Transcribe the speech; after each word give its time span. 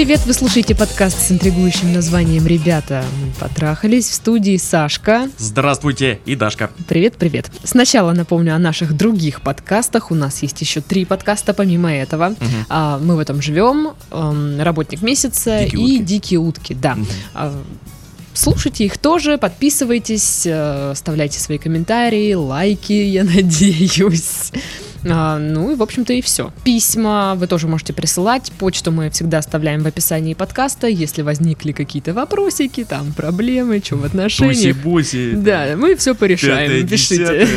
привет! 0.00 0.24
Вы 0.24 0.32
слушаете 0.32 0.74
подкаст 0.74 1.20
с 1.20 1.30
интригующим 1.30 1.92
названием 1.92 2.46
«Ребята». 2.46 3.04
Мы 3.20 3.32
потрахались 3.38 4.08
в 4.08 4.14
студии 4.14 4.56
Сашка. 4.56 5.28
Здравствуйте, 5.36 6.20
и 6.24 6.36
Дашка. 6.36 6.70
Привет, 6.88 7.16
привет. 7.18 7.50
Сначала 7.64 8.12
напомню 8.12 8.54
о 8.54 8.58
наших 8.58 8.96
других 8.96 9.42
подкастах. 9.42 10.10
У 10.10 10.14
нас 10.14 10.40
есть 10.40 10.58
еще 10.62 10.80
три 10.80 11.04
подкаста 11.04 11.52
помимо 11.52 11.92
этого. 11.92 12.34
А, 12.70 12.98
мы 12.98 13.14
в 13.14 13.18
этом 13.18 13.42
живем. 13.42 13.88
эм, 14.10 14.58
Работник 14.62 15.02
месяца 15.02 15.64
Дикие 15.64 15.82
и 15.82 15.84
утки. 15.84 16.04
Дикие 16.06 16.40
утки. 16.40 16.72
Да. 16.72 16.96
А, 17.34 17.62
Слушайте 18.32 18.86
их 18.86 18.96
тоже, 18.96 19.36
подписывайтесь, 19.36 20.46
э, 20.46 20.92
оставляйте 20.92 21.38
свои 21.40 21.58
комментарии, 21.58 22.32
лайки, 22.32 22.92
я 22.92 23.24
надеюсь. 23.24 24.52
А, 25.08 25.38
ну 25.38 25.72
и, 25.72 25.76
в 25.76 25.82
общем-то, 25.82 26.12
и 26.12 26.20
все. 26.20 26.52
Письма 26.64 27.34
вы 27.36 27.46
тоже 27.46 27.66
можете 27.66 27.92
присылать. 27.92 28.52
Почту 28.58 28.92
мы 28.92 29.08
всегда 29.10 29.38
оставляем 29.38 29.82
в 29.82 29.86
описании 29.86 30.34
подкаста. 30.34 30.88
Если 30.88 31.22
возникли 31.22 31.72
какие-то 31.72 32.12
вопросики, 32.12 32.84
там 32.84 33.12
проблемы, 33.12 33.80
что 33.84 33.96
в 33.96 34.04
отношениях. 34.04 34.76
Туси-буси. 34.76 35.32
Да, 35.36 35.74
мы 35.76 35.96
все 35.96 36.14
порешаем. 36.14 36.70
Пятое, 36.70 36.88
Пишите. 36.88 37.48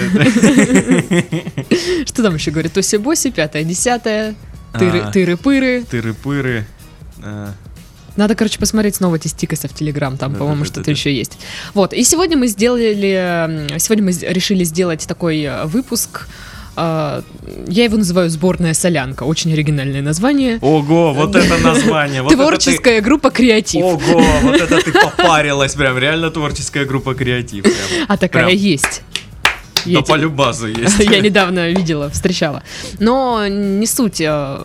Что 2.05 2.23
там 2.23 2.35
еще 2.35 2.52
говорит? 2.52 2.73
Тоси-боси, 2.73 3.31
пятое, 3.31 3.63
десятое. 3.63 4.35
А. 4.73 4.80
Тыры- 4.80 5.11
Тыры-пыры. 5.11 5.85
Тыры-пыры. 5.89 6.63
А, 7.21 7.53
Надо, 8.16 8.35
короче, 8.35 8.59
посмотреть 8.59 8.95
снова 8.95 9.17
Тистикаса 9.19 9.67
в 9.67 9.73
Телеграм, 9.73 10.17
там, 10.17 10.33
Да, 10.33 10.39
по-моему, 10.39 10.61
да, 10.61 10.66
что-то 10.67 10.85
да, 10.85 10.91
еще 10.91 11.13
есть. 11.16 11.38
Вот, 11.73 11.94
и 11.94 12.03
сегодня 12.03 12.38
мы 12.38 12.47
сделали, 12.47 13.78
сегодня 13.80 14.03
мы 14.05 14.11
решили 14.11 14.63
сделать 14.63 15.05
такой 15.07 15.41
э, 15.41 15.66
выпуск, 15.66 16.28
я 16.75 17.83
его 17.83 17.97
называю 17.97 18.29
«Сборная 18.29 18.73
солянка», 18.73 19.23
очень 19.23 19.53
оригинальное 19.53 20.02
название. 20.02 20.57
Ого, 20.61 21.13
вот 21.13 21.35
это 21.35 21.57
название. 21.57 22.21
вот 22.21 22.31
это 22.31 22.41
ты- 22.41 22.47
Творческая 22.47 23.02
группа 23.02 23.29
«Креатив». 23.29 23.83
Ого, 23.83 24.23
вот 24.43 24.55
это 24.59 24.81
ты 24.81 24.91
попарилась 24.91 25.73
прям, 25.75 25.97
реально 25.97 26.31
творческая 26.31 26.85
группа 26.85 27.13
креатив. 27.13 27.63
прям. 27.63 28.05
А 28.07 28.17
такая 28.17 28.45
Прям. 28.47 28.57
есть. 28.57 29.01
Я 29.86 30.02
любазу 30.16 30.67
есть. 30.84 31.00
Я 31.00 31.20
недавно 31.20 31.70
видела, 31.72 32.09
встречала. 32.09 32.64
Но 33.00 33.48
не 33.48 33.86
суть. 33.88 34.22
э, 34.22 34.59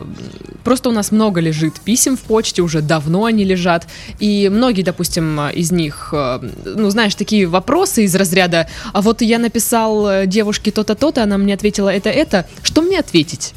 Просто 0.64 0.90
у 0.90 0.92
нас 0.92 1.12
много 1.12 1.40
лежит 1.40 1.80
писем 1.80 2.16
в 2.16 2.20
почте, 2.20 2.60
уже 2.62 2.82
давно 2.82 3.24
они 3.24 3.44
лежат. 3.44 3.86
И 4.18 4.50
многие, 4.50 4.82
допустим, 4.82 5.40
из 5.48 5.72
них, 5.72 6.10
э, 6.12 6.40
ну, 6.64 6.90
знаешь, 6.90 7.14
такие 7.14 7.46
вопросы 7.46 8.04
из 8.04 8.14
разряда, 8.14 8.68
а 8.92 9.00
вот 9.00 9.22
я 9.22 9.38
написал 9.38 10.06
э, 10.08 10.26
девушке 10.26 10.70
то-то, 10.70 10.94
то-то, 10.94 11.22
она 11.22 11.38
мне 11.38 11.54
ответила 11.54 11.88
это, 11.88 12.10
это. 12.10 12.46
Что 12.62 12.82
мне 12.82 12.98
ответить? 12.98 13.54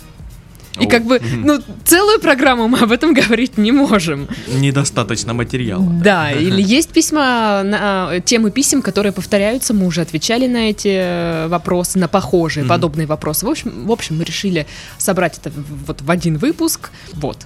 И 0.80 0.86
О, 0.86 0.90
как 0.90 1.04
бы, 1.06 1.20
ну, 1.44 1.60
целую 1.86 2.20
программу 2.20 2.68
мы 2.68 2.80
об 2.80 2.92
этом 2.92 3.14
говорить 3.22 3.58
не 3.58 3.72
можем. 3.72 4.28
Недостаточно 4.48 5.34
материала. 5.34 5.84
Да, 5.84 6.32
или 6.48 6.62
есть 6.62 6.90
письма, 6.90 7.62
на, 7.64 8.10
э, 8.14 8.22
темы 8.22 8.52
писем, 8.52 8.82
которые 8.82 9.12
повторяются, 9.12 9.74
мы 9.74 9.86
уже 9.86 10.02
отвечали 10.02 10.48
на 10.48 10.70
эти 10.70 10.90
э, 10.94 11.48
вопросы, 11.50 12.00
на 12.00 12.08
похожие, 12.08 12.64
Мгм. 12.64 12.70
подобные 12.70 13.08
вопросы. 13.08 13.46
В 13.46 13.50
общем, 13.50 13.86
в 13.86 13.92
общем, 13.92 14.18
мы 14.18 14.24
решили 14.24 14.66
собрать 14.98 15.38
это 15.38 15.52
вот 15.88 16.02
в 16.02 16.10
один 16.10 16.38
выпуск. 16.38 16.92
Вот, 17.14 17.38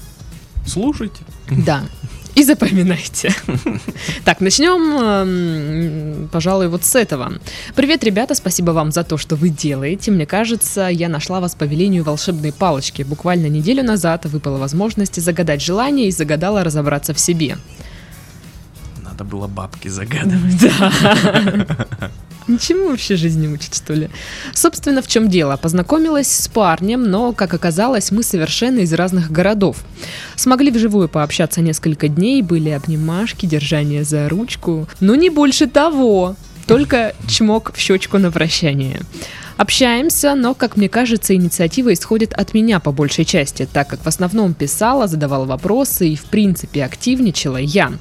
Слушайте. 0.68 1.18
да. 1.50 1.82
И 2.36 2.44
запоминайте. 2.44 3.34
Так, 4.26 4.42
начнем, 4.42 4.98
эм, 5.00 6.30
пожалуй, 6.32 6.68
вот 6.68 6.84
с 6.84 6.96
этого. 6.96 7.34
Привет, 7.76 8.04
ребята, 8.04 8.36
спасибо 8.36 8.72
вам 8.72 8.92
за 8.92 9.04
то, 9.04 9.18
что 9.18 9.36
вы 9.36 9.50
делаете. 9.50 10.12
Мне 10.12 10.26
кажется, 10.26 10.88
я 10.88 11.10
нашла 11.10 11.40
вас 11.40 11.56
по 11.56 11.64
велению 11.64 12.04
волшебной 12.04 12.52
палочки. 12.52 13.04
Буквально 13.04 13.48
неделю 13.48 13.84
назад 13.84 14.26
выпала 14.26 14.58
возможность 14.58 15.22
загадать 15.22 15.62
желание 15.62 16.08
и 16.08 16.12
загадала 16.12 16.64
разобраться 16.64 17.14
в 17.14 17.20
себе. 17.20 17.58
Надо 19.04 19.24
было 19.24 19.48
бабки 19.48 19.88
загадывать. 19.90 20.60
Да. 20.62 21.88
Ничему 22.48 22.90
вообще 22.90 23.16
жизни 23.16 23.48
учат, 23.48 23.74
что 23.74 23.94
ли? 23.94 24.10
Собственно, 24.54 25.02
в 25.02 25.08
чем 25.08 25.30
дело? 25.30 25.58
Познакомилась 25.58 26.32
с 26.32 26.48
парнем, 26.48 27.04
но, 27.04 27.34
как 27.34 27.54
оказалось, 27.54 28.12
мы 28.12 28.22
совершенно 28.22 28.80
из 28.80 28.94
разных 28.94 29.32
городов. 29.32 29.78
Смогли 30.36 30.70
вживую 30.70 31.10
пообщаться 31.10 31.62
несколько 31.62 32.08
дней, 32.08 32.44
были 32.44 32.70
обнимашки, 32.70 33.48
держание 33.48 34.04
за 34.04 34.30
ручку. 34.30 34.88
Но 35.00 35.16
не 35.16 35.30
больше 35.30 35.68
того. 35.68 36.36
Только 36.68 37.16
чмок 37.28 37.74
в 37.74 37.80
щечку 37.80 38.18
на 38.18 38.32
прощание. 38.32 39.02
Общаемся, 39.58 40.36
но, 40.36 40.54
как 40.54 40.76
мне 40.76 40.90
кажется, 40.90 41.34
инициатива 41.34 41.94
исходит 41.94 42.34
от 42.34 42.54
меня 42.54 42.80
по 42.80 42.92
большей 42.92 43.24
части, 43.24 43.68
так 43.72 43.88
как 43.88 44.02
в 44.02 44.08
основном 44.08 44.54
писала, 44.54 45.08
задавала 45.08 45.46
вопросы 45.46 46.10
и, 46.10 46.16
в 46.16 46.26
принципе, 46.26 46.84
активничала 46.84 47.58
я. 47.58 47.94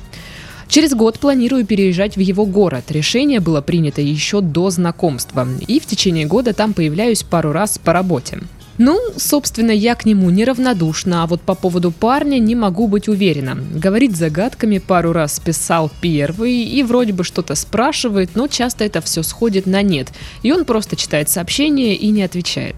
Через 0.69 0.95
год 0.95 1.19
планирую 1.19 1.67
переезжать 1.67 2.17
в 2.17 2.21
его 2.21 2.47
город. 2.47 2.91
Решение 2.91 3.41
было 3.41 3.61
принято 3.61 4.01
еще 4.01 4.41
до 4.41 4.71
знакомства. 4.71 5.47
И 5.67 5.81
в 5.81 5.87
течение 5.87 6.27
года 6.27 6.53
там 6.53 6.73
появляюсь 6.73 7.23
пару 7.23 7.53
раз 7.53 7.79
по 7.79 7.93
работе. 7.93 8.41
Ну, 8.77 8.99
собственно, 9.17 9.71
я 9.71 9.95
к 9.95 10.05
нему 10.05 10.31
неравнодушна, 10.31 11.23
а 11.23 11.27
вот 11.29 11.41
по 11.41 11.55
поводу 11.55 11.93
парня 11.93 12.39
не 12.39 12.57
могу 12.57 12.89
быть 12.89 13.07
уверена. 13.07 13.57
Говорит 13.73 14.17
загадками, 14.17 14.79
пару 14.79 15.13
раз 15.13 15.39
писал 15.39 15.93
первый 16.01 16.65
и 16.65 16.83
вроде 16.83 17.13
бы 17.13 17.23
что-то 17.23 17.55
спрашивает, 17.55 18.31
но 18.35 18.49
часто 18.49 18.85
это 18.85 19.01
все 19.01 19.23
сходит 19.23 19.67
на 19.67 19.83
нет. 19.83 20.09
И 20.43 20.51
он 20.51 20.65
просто 20.65 20.97
читает 20.97 21.29
сообщение 21.29 21.95
и 21.95 22.09
не 22.11 22.25
отвечает. 22.25 22.75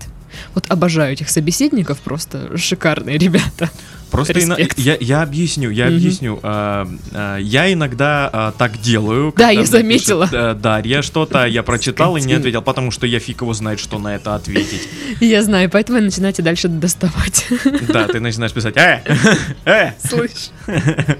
Вот 0.54 0.66
обожаю 0.68 1.12
этих 1.12 1.30
собеседников, 1.30 1.98
просто 1.98 2.56
шикарные 2.56 3.18
ребята. 3.18 3.70
Просто 4.10 4.34
Респект. 4.34 4.78
я, 4.78 4.96
я 5.00 5.22
объясню, 5.22 5.68
я 5.70 5.86
Мгм. 5.86 5.96
объясню. 5.96 6.40
А, 6.42 6.88
а, 7.12 7.38
я 7.38 7.72
иногда 7.72 8.30
а, 8.32 8.52
так 8.52 8.80
делаю. 8.80 9.34
Да, 9.36 9.50
я 9.50 9.64
заметила. 9.64 10.26
пишет, 10.26 10.38
э, 10.40 10.54
Дарья 10.54 11.02
что-то, 11.02 11.44
я 11.44 11.62
прочитал 11.64 12.16
и 12.16 12.22
не 12.22 12.34
ответил, 12.34 12.62
потому 12.62 12.92
что 12.92 13.06
я 13.06 13.18
фиг 13.18 13.40
его 13.42 13.52
знает, 13.52 13.80
что 13.80 13.98
на 13.98 14.14
это 14.14 14.36
ответить. 14.36 14.88
Я 15.20 15.42
знаю, 15.42 15.68
поэтому 15.70 16.00
начинаете 16.00 16.42
дальше 16.42 16.68
доставать. 16.68 17.46
Да, 17.88 18.06
ты 18.06 18.20
начинаешь 18.20 18.52
писать, 18.52 18.76
э, 18.76 19.00
э, 19.64 19.90
Слышь, 20.08 20.50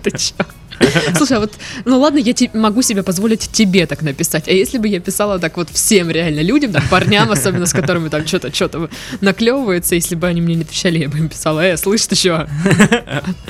ты 0.03 0.11
чё? 0.13 0.35
Слушай, 1.17 1.39
а 1.39 1.41
вот, 1.41 1.53
ну 1.85 1.99
ладно, 1.99 2.19
я 2.19 2.35
могу 2.55 2.83
себе 2.83 3.03
позволить 3.03 3.49
тебе 3.53 3.87
так 3.87 4.03
написать, 4.03 4.49
а 4.49 4.53
если 4.53 4.79
бы 4.79 4.89
я 4.89 5.01
писала 5.01 5.39
так 5.39 5.57
вот 5.57 5.71
всем 5.71 6.11
реально 6.11 6.41
людям, 6.41 6.73
там, 6.73 6.83
парням, 6.91 7.31
особенно 7.31 7.67
с 7.67 7.73
которыми 7.73 8.09
там 8.09 8.27
что-то 8.27 8.55
что-то 8.55 8.89
наклевывается, 9.21 9.95
если 9.95 10.15
бы 10.15 10.27
они 10.27 10.41
мне 10.41 10.55
не 10.57 10.63
отвечали, 10.63 10.99
я 10.99 11.09
бы 11.09 11.19
им 11.19 11.29
писала, 11.29 11.61
э, 11.65 11.77
слышь, 11.77 12.07
ты 12.07 12.17
чё? 12.17 12.47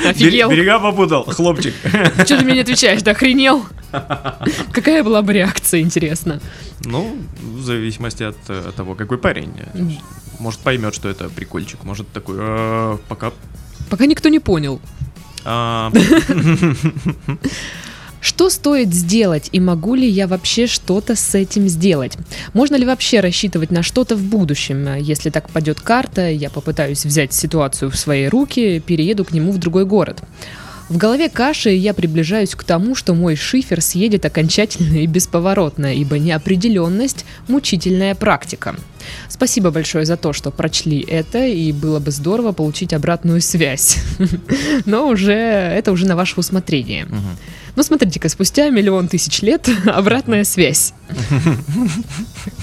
Офигел? 0.05 0.51
Берега 0.51 0.79
попутал, 0.79 1.25
хлопчик. 1.25 1.75
Что 2.25 2.39
ты 2.39 2.45
мне 2.45 2.55
не 2.55 2.61
отвечаешь, 2.61 3.03
да 3.03 3.13
охренел? 3.13 3.65
Какая 4.73 5.03
была 5.03 5.23
бы 5.23 5.33
реакция, 5.33 5.81
интересно? 5.81 6.41
Ну, 6.85 7.17
в 7.41 7.63
зависимости 7.63 8.23
от 8.23 8.37
э, 8.49 8.73
того, 8.77 8.95
какой 8.95 9.19
парень. 9.19 9.53
Может 10.39 10.61
поймет, 10.61 10.95
что 10.95 11.09
это 11.09 11.29
прикольчик, 11.29 11.83
может 11.85 12.09
такой, 12.13 12.37
«Э, 12.39 12.99
пока... 13.09 13.33
Пока 13.89 14.07
никто 14.07 14.29
не 14.29 14.39
понял. 14.39 14.81
А, 15.47 15.93
Что 18.21 18.51
стоит 18.51 18.93
сделать 18.93 19.51
и 19.53 19.61
могу 19.61 19.95
ли 19.95 20.09
я 20.09 20.27
вообще 20.27 20.67
что-то 20.67 21.15
с 21.15 21.37
этим 21.37 21.69
сделать? 21.69 22.19
Можно 22.55 22.75
ли 22.75 22.84
вообще 22.84 23.21
рассчитывать 23.21 23.71
на 23.71 23.84
что-то 23.84 24.17
в 24.17 24.23
будущем? 24.23 24.97
Если 24.97 25.31
так 25.31 25.49
пойдет 25.51 25.81
карта, 25.81 26.29
я 26.29 26.51
попытаюсь 26.51 27.05
взять 27.05 27.33
ситуацию 27.33 27.89
в 27.89 27.97
свои 27.97 28.27
руки, 28.27 28.83
перееду 28.84 29.25
к 29.25 29.31
нему 29.31 29.53
в 29.53 29.59
другой 29.59 29.84
город. 29.84 30.23
В 30.89 30.99
голове 30.99 31.29
каши 31.29 31.71
я 31.71 31.93
приближаюсь 31.95 32.55
к 32.55 32.63
тому, 32.63 32.95
что 32.95 33.13
мой 33.15 33.34
шифер 33.34 33.81
съедет 33.81 34.25
окончательно 34.25 34.99
и 34.99 35.07
бесповоротно, 35.07 35.93
ибо 35.93 36.19
неопределенность– 36.19 37.25
мучительная 37.49 38.15
практика. 38.15 38.77
Спасибо 39.28 39.72
большое 39.72 40.05
за 40.05 40.16
то, 40.16 40.33
что 40.33 40.53
прочли 40.53 41.01
это, 41.01 41.45
и 41.45 41.72
было 41.72 41.99
бы 41.99 42.13
здорово 42.13 42.53
получить 42.53 42.93
обратную 42.93 43.41
связь. 43.41 43.99
Но 44.87 45.09
уже 45.09 45.33
это 45.33 45.91
уже 45.91 46.07
на 46.07 46.15
ваше 46.15 46.39
усмотрение. 46.39 47.09
Ну, 47.75 47.83
смотрите-ка, 47.83 48.28
спустя 48.28 48.71
миллион 48.71 49.09
тысяч 49.09 49.43
лет 49.43 49.69
обратная 49.87 50.45
связь. 50.45 50.95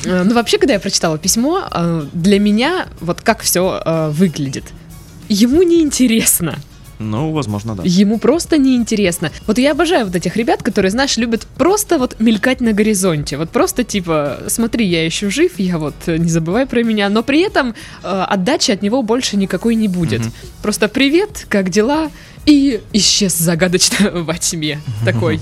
Э, 0.06 0.24
Ну, 0.24 0.34
вообще, 0.34 0.58
когда 0.58 0.74
я 0.74 0.80
прочитала 0.80 1.18
письмо, 1.18 1.68
э, 1.70 2.06
для 2.14 2.40
меня 2.40 2.88
вот 3.02 3.22
как 3.22 3.42
все 3.42 4.12
выглядит. 4.12 4.64
Ему 5.28 5.62
не 5.64 5.82
интересно. 5.82 6.58
Ну, 7.12 7.32
возможно, 7.32 7.76
да. 7.76 7.84
Ему 7.86 8.18
просто 8.20 8.58
неинтересно. 8.58 9.32
Вот 9.48 9.58
я 9.58 9.72
обожаю 9.72 10.06
вот 10.06 10.16
этих 10.16 10.36
ребят, 10.38 10.64
которые, 10.64 10.92
знаешь, 10.92 11.18
любят 11.18 11.46
просто 11.58 11.98
вот 11.98 12.16
мелькать 12.20 12.62
на 12.62 12.74
горизонте. 12.74 13.38
Вот 13.38 13.50
просто 13.50 13.84
типа, 13.84 14.40
смотри, 14.48 14.86
я 14.88 15.06
еще 15.06 15.30
жив, 15.30 15.60
я 15.60 15.78
вот 15.78 15.96
э, 16.08 16.18
не 16.18 16.30
забывай 16.30 16.66
про 16.66 16.84
меня, 16.84 17.10
но 17.10 17.24
при 17.24 17.42
этом 17.42 17.74
э, 18.04 18.08
отдачи 18.30 18.72
от 18.72 18.82
него 18.82 19.04
больше 19.04 19.38
никакой 19.38 19.76
не 19.76 19.88
будет. 19.88 20.22
Мгм. 20.22 20.32
Просто 20.62 20.88
привет, 20.88 21.46
как 21.50 21.70
дела? 21.70 22.10
И 22.46 22.82
исчез 22.94 23.38
загадочно 23.38 24.12
во 24.24 24.38
тьме. 24.38 24.80
Такой 25.06 25.40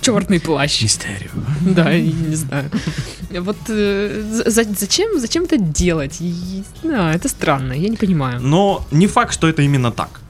черный 0.00 0.38
плащ. 0.40 0.82
Мистерию. 0.82 1.30
Да, 1.62 1.90
я 1.90 2.00
не 2.12 2.36
знаю. 2.36 2.70
Вот 3.40 3.56
э, 3.68 4.22
за- 4.32 4.50
за- 4.50 4.74
зачем, 4.78 5.18
зачем 5.20 5.44
это 5.44 5.58
делать? 5.58 6.16
И- 6.20 6.62
а, 6.84 7.12
это 7.12 7.28
странно, 7.28 7.72
я 7.72 7.88
не 7.88 7.96
понимаю. 7.96 8.40
Но 8.40 8.86
не 8.92 9.06
факт, 9.08 9.32
что 9.34 9.48
это 9.48 9.62
именно 9.62 9.90
так. 9.90 10.20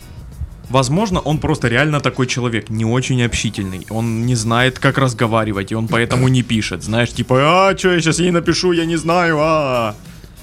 Возможно, 0.69 1.21
он 1.21 1.39
просто 1.39 1.69
реально 1.69 2.01
такой 2.01 2.27
человек, 2.27 2.71
не 2.71 2.85
очень 2.85 3.23
общительный. 3.23 3.87
Он 3.91 4.27
не 4.27 4.35
знает, 4.35 4.79
как 4.79 4.99
разговаривать, 4.99 5.73
и 5.73 5.75
он 5.77 5.87
поэтому 5.89 6.29
не 6.29 6.43
пишет. 6.43 6.83
Знаешь, 6.83 7.13
типа, 7.13 7.69
а, 7.71 7.79
что 7.79 7.93
я 7.93 8.01
сейчас 8.01 8.19
ей 8.19 8.31
напишу, 8.33 8.73
я 8.73 8.85
не 8.85 8.97
знаю, 8.97 9.39
а. 9.41 9.95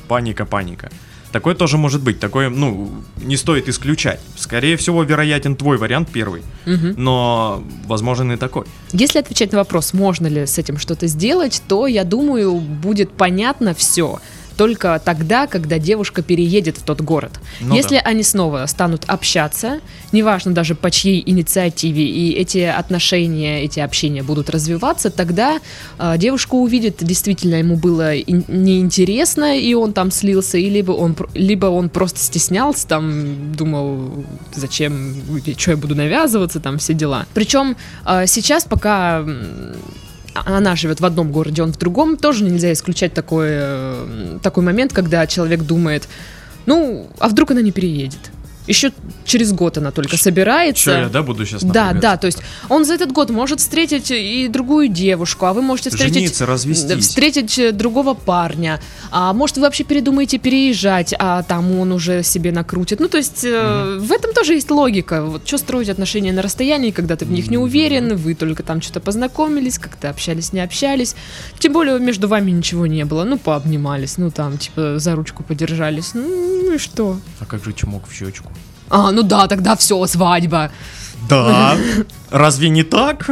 Паника, 0.08 0.46
паника. 0.46 0.90
Такое 1.34 1.56
тоже 1.56 1.78
может 1.78 2.02
быть, 2.04 2.20
такое, 2.20 2.50
ну, 2.50 2.92
не 3.18 3.38
стоит 3.38 3.68
исключать. 3.68 4.20
Скорее 4.36 4.78
всего, 4.78 5.02
вероятен 5.04 5.56
твой 5.56 5.78
вариант 5.78 6.10
первый, 6.14 6.44
Мгм. 6.68 6.94
но 6.96 7.64
возможен 7.88 8.32
и 8.32 8.38
такой. 8.38 8.66
Если 8.92 9.18
отвечать 9.20 9.52
на 9.52 9.58
вопрос, 9.58 9.94
можно 9.94 10.28
ли 10.28 10.46
с 10.46 10.60
этим 10.60 10.78
что-то 10.78 11.08
сделать, 11.08 11.64
то, 11.68 11.88
я 11.88 12.04
думаю, 12.04 12.54
будет 12.60 13.12
понятно 13.12 13.74
все 13.74 14.20
только 14.58 15.02
тогда, 15.04 15.48
когда 15.48 15.80
девушка 15.80 16.22
переедет 16.22 16.78
в 16.78 16.84
тот 16.84 17.02
город. 17.02 17.32
Ну 17.62 17.76
Если 17.76 17.96
да. 17.96 18.02
они 18.02 18.24
снова 18.24 18.66
станут 18.68 19.04
общаться, 19.08 19.80
неважно 20.12 20.54
даже 20.54 20.76
по 20.76 20.92
чьей 20.92 21.24
инициативе, 21.26 22.06
и 22.06 22.32
эти 22.34 22.60
отношения, 22.60 23.64
эти 23.64 23.80
общения 23.80 24.24
будут 24.24 24.50
развиваться, 24.50 25.10
тогда 25.10 25.60
э, 26.00 26.18
девушка 26.18 26.56
увидит, 26.56 26.98
действительно 27.04 27.56
ему 27.56 27.76
было 27.76 28.16
ин- 28.16 28.46
неинтересно, 28.48 29.58
и 29.58 29.74
он 29.74 29.94
там 29.94 30.12
слился, 30.12 30.58
и 30.58 30.70
либо 30.70 30.92
он, 30.92 31.16
либо 31.34 31.68
он 31.68 31.90
просто 31.90 32.20
стеснялся, 32.20 32.88
там 32.88 33.54
думал, 33.56 34.26
зачем, 34.54 35.16
что 35.58 35.72
я 35.72 35.78
буду 35.78 35.96
навязываться, 35.96 36.60
там 36.60 36.78
все 36.78 36.94
дела. 36.94 37.26
Причем 37.34 37.76
э, 38.06 38.26
сейчас, 38.28 38.66
пока 38.66 39.26
она 40.34 40.76
живет 40.76 41.00
в 41.00 41.06
одном 41.06 41.32
городе, 41.32 41.64
он 41.64 41.74
в 41.74 41.78
другом, 41.78 42.18
тоже 42.18 42.44
нельзя 42.44 42.72
исключать 42.74 43.14
такой, 43.14 43.48
э, 43.50 44.40
такой 44.42 44.64
момент, 44.64 44.94
когда 44.94 45.26
человек 45.28 45.62
думает, 45.62 46.08
ну, 46.66 47.08
а 47.20 47.28
вдруг 47.28 47.52
она 47.52 47.62
не 47.62 47.72
переедет? 47.72 48.32
Еще 48.68 48.92
через 49.26 49.52
год 49.52 49.78
она 49.78 49.92
только 49.92 50.18
собирается. 50.18 50.84
Че 50.84 50.92
я, 50.92 51.10
да, 51.10 51.22
буду 51.22 51.46
сейчас 51.46 51.64
Да, 51.64 51.94
да, 51.94 52.18
то 52.18 52.28
есть 52.28 52.40
он 52.70 52.86
за 52.86 52.94
этот 52.94 53.12
год 53.12 53.30
может 53.30 53.60
встретить 53.60 54.12
и 54.12 54.48
другую 54.48 54.88
девушку, 54.88 55.46
а 55.46 55.54
вы 55.54 55.62
можете 55.62 55.90
встретить... 55.90 56.14
Жениться, 56.14 56.46
развестись. 56.46 57.08
Встретить 57.08 57.60
э, 57.60 57.72
другого 57.72 58.14
парня, 58.14 58.80
а 59.12 59.34
может 59.34 59.58
вы 59.58 59.64
вообще 59.64 59.84
передумаете 59.84 60.38
переезжать, 60.38 61.14
а 61.18 61.44
там 61.44 61.78
он 61.80 61.92
уже 61.92 62.24
себе 62.24 62.52
накрутит. 62.52 63.00
Ну 63.00 63.10
то 63.10 63.18
есть 63.18 63.44
э, 63.44 63.98
в 64.00 64.12
этом 64.12 64.34
тоже 64.34 64.54
есть 64.54 64.72
логика. 64.72 65.24
Вот 65.24 65.48
что 65.48 65.58
строить 65.58 65.90
отношения 65.90 66.32
на 66.32 66.42
расстоянии, 66.42 66.92
когда 66.92 67.16
ты 67.16 67.26
в 67.26 67.32
них 67.32 67.50
не 67.50 67.58
уверен, 67.58 68.16
вы 68.16 68.34
только 68.36 68.64
там 68.64 68.82
что-то 68.82 69.00
познакомились, 69.02 69.78
как-то 69.78 70.10
общались, 70.10 70.54
не 70.54 70.62
общались. 70.62 71.16
Тем 71.60 71.74
более 71.74 72.00
между 72.00 72.28
вами 72.28 72.52
ничего 72.52 72.88
не 72.88 73.04
было. 73.04 73.24
Ну 73.24 73.38
пообнимались, 73.38 74.18
ну 74.18 74.32
там 74.32 74.58
типа 74.58 75.00
за 75.00 75.16
ручку 75.16 75.44
подержались. 75.44 76.14
Ну 76.14 76.76
и 76.76 76.78
что? 76.78 77.20
А 77.40 77.46
как 77.46 77.64
же 77.64 77.74
чмок 77.74 78.08
в 78.08 78.14
щечку? 78.14 78.53
А, 78.94 79.12
ну 79.12 79.24
да, 79.24 79.48
тогда 79.48 79.76
все, 79.76 80.06
свадьба. 80.06 80.72
Да. 81.28 81.76
Разве 82.30 82.70
не 82.70 82.84
так? 82.84 83.28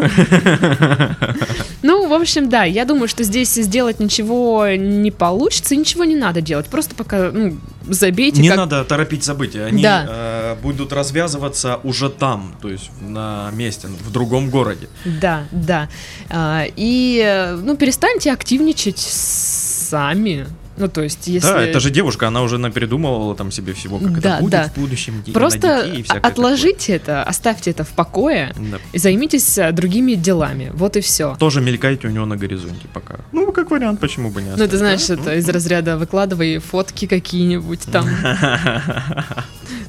Ну, 1.84 2.08
в 2.08 2.13
общем, 2.13 2.48
да, 2.50 2.63
я 2.63 2.86
думаю, 2.86 3.08
что 3.08 3.24
здесь 3.24 3.54
сделать 3.54 4.00
ничего 4.00 4.68
не 4.69 5.12
получится, 5.12 5.75
ничего 5.75 6.04
не 6.06 6.16
надо 6.16 6.42
делать. 6.42 6.68
Просто 6.68 6.96
пока, 6.96 7.31
ну, 7.31 7.58
забейте. 7.88 8.42
Не 8.42 8.48
как- 8.50 8.58
надо 8.58 8.84
торопить 8.86 9.24
события. 9.24 9.66
Они 9.66 9.84
Да. 9.84 10.06
э, 10.08 10.56
будут 10.62 10.94
развязываться 10.94 11.80
уже 11.84 12.10
там, 12.10 12.56
то 12.62 12.69
есть 12.69 12.90
на 13.02 13.50
месте, 13.54 13.88
в 13.88 14.12
другом 14.12 14.50
городе. 14.50 14.88
Да, 15.06 15.44
да. 15.52 15.90
А, 16.30 16.66
и, 16.75 17.22
э, 17.24 17.56
ну, 17.56 17.75
перестаньте 17.75 18.31
активничать 18.31 19.00
сами. 19.00 20.48
Ну, 20.81 20.88
то 20.89 21.01
есть, 21.01 21.28
если... 21.28 21.48
Да, 21.48 21.62
это 21.62 21.80
же 21.80 21.89
девушка, 21.89 22.28
она 22.28 22.42
уже 22.42 22.57
напередумывала 22.57 23.36
там 23.36 23.51
себе 23.51 23.74
всего, 23.74 24.00
как 24.00 24.19
Да, 24.19 24.33
это 24.36 24.42
будет 24.42 24.51
да. 24.51 24.72
в 24.75 24.80
будущем, 24.80 25.24
Просто 25.33 25.86
детей 25.86 26.06
отложите 26.22 26.94
это, 26.94 27.24
оставьте 27.24 27.72
это 27.72 27.83
в 27.83 27.89
покое 27.89 28.31
такое. 28.31 28.54
Да. 28.72 28.78
и 28.94 28.98
займитесь 28.98 29.57
э, 29.57 29.72
другими 29.72 30.13
делами. 30.13 30.72
Вот 30.74 30.98
и 30.98 31.01
все. 31.01 31.36
Тоже 31.39 31.62
мелькайте 31.62 32.07
у 32.07 32.12
него 32.12 32.25
на 32.25 32.38
горизонте 32.38 32.88
пока. 32.94 33.19
Ну, 33.31 33.45
как 33.71 33.79
вариант, 33.79 34.00
почему 34.00 34.29
бы 34.29 34.41
не 34.41 34.47
Ну, 34.47 34.53
оставить, 34.53 34.71
ты 34.71 34.77
знаешь, 34.77 35.07
да? 35.07 35.13
это 35.13 35.35
из 35.35 35.50
разряда 35.50 35.97
выкладывай 35.97 36.59
фотки 36.59 37.07
какие-нибудь 37.07 37.81
там. 37.91 38.07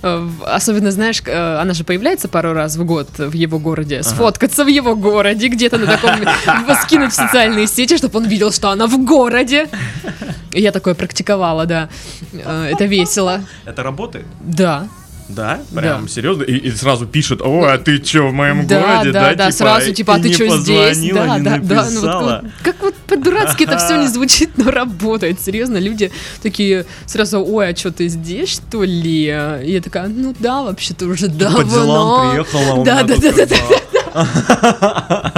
Э, 0.05 0.29
Особенно, 0.47 0.91
знаешь, 0.91 1.23
э, 1.27 1.59
она 1.61 1.75
же 1.75 1.85
появляется 1.85 2.29
пару 2.29 2.53
раз 2.55 2.77
в 2.77 2.85
год 2.85 3.09
в 3.19 3.33
его 3.35 3.61
городе. 3.61 4.03
Сфоткаться 4.03 4.65
в 4.65 4.67
его 4.67 4.97
городе, 4.97 5.47
где-то 5.47 5.79
на 5.79 5.87
таком... 5.87 6.11
Скинуть 6.83 7.13
в 7.13 7.15
социальные 7.15 7.69
сети, 7.69 7.97
чтобы 7.97 8.19
он 8.19 8.25
видел, 8.27 8.51
что 8.51 8.71
она 8.71 8.89
в 8.89 9.05
городе. 9.05 9.69
Я 10.53 10.73
такое 10.73 10.95
практиковала, 10.95 11.67
да. 11.67 11.89
Э, 12.33 12.71
Это 12.73 12.85
весело. 12.87 13.43
Это 13.65 13.85
работает? 13.85 14.27
Да. 14.41 14.89
Да? 15.35 15.61
Да. 15.71 15.81
Прям 15.81 16.09
серьезно? 16.09 16.43
И, 16.43 16.55
и 16.57 16.71
сразу 16.73 17.07
пишет, 17.07 17.41
о, 17.43 17.65
а 17.65 17.79
ты 17.79 17.99
чё, 17.99 18.29
в 18.29 18.33
моем 18.33 18.67
Да, 18.67 18.81
городе, 18.81 19.13
да, 19.13 19.31
да? 19.31 19.35
да, 19.35 19.51
сразу, 19.53 19.93
типа, 19.93 20.15
а 20.15 20.19
ты 20.21 20.33
что 20.33 20.59
здесь? 20.59 20.99
Да, 20.99 21.03
не 21.03 21.13
да, 21.13 21.39
да. 21.39 21.57
Ну, 21.57 21.61
вот 21.61 21.69
написала?» 21.69 22.45
как- 22.63 22.75
как 22.75 22.83
вот 22.83 22.95
по-дурацки 23.07 23.65
это 23.65 23.79
все 23.79 23.97
не 24.01 24.09
звучит, 24.15 24.51
но 24.57 24.71
работает. 24.71 25.41
Серьезно, 25.41 25.79
люди 25.79 26.11
такие 26.43 26.85
сразу, 27.07 27.45
ой, 27.45 27.71
а 27.71 27.77
что 27.77 27.91
ты 27.93 28.09
здесь, 28.09 28.49
что 28.51 28.85
ли? 28.85 29.23
И 29.25 29.71
я 29.73 29.81
такая, 29.83 30.09
ну 30.09 30.35
да, 30.39 30.63
вообще-то 30.63 31.07
уже 31.07 31.29
давно. 31.29 31.59
По 31.59 31.65
делам 31.65 32.31
приехала, 32.31 32.75
у 32.75 32.85
Да, 32.85 33.03
да, 33.03 33.17
да, 33.17 33.33
как 33.33 33.49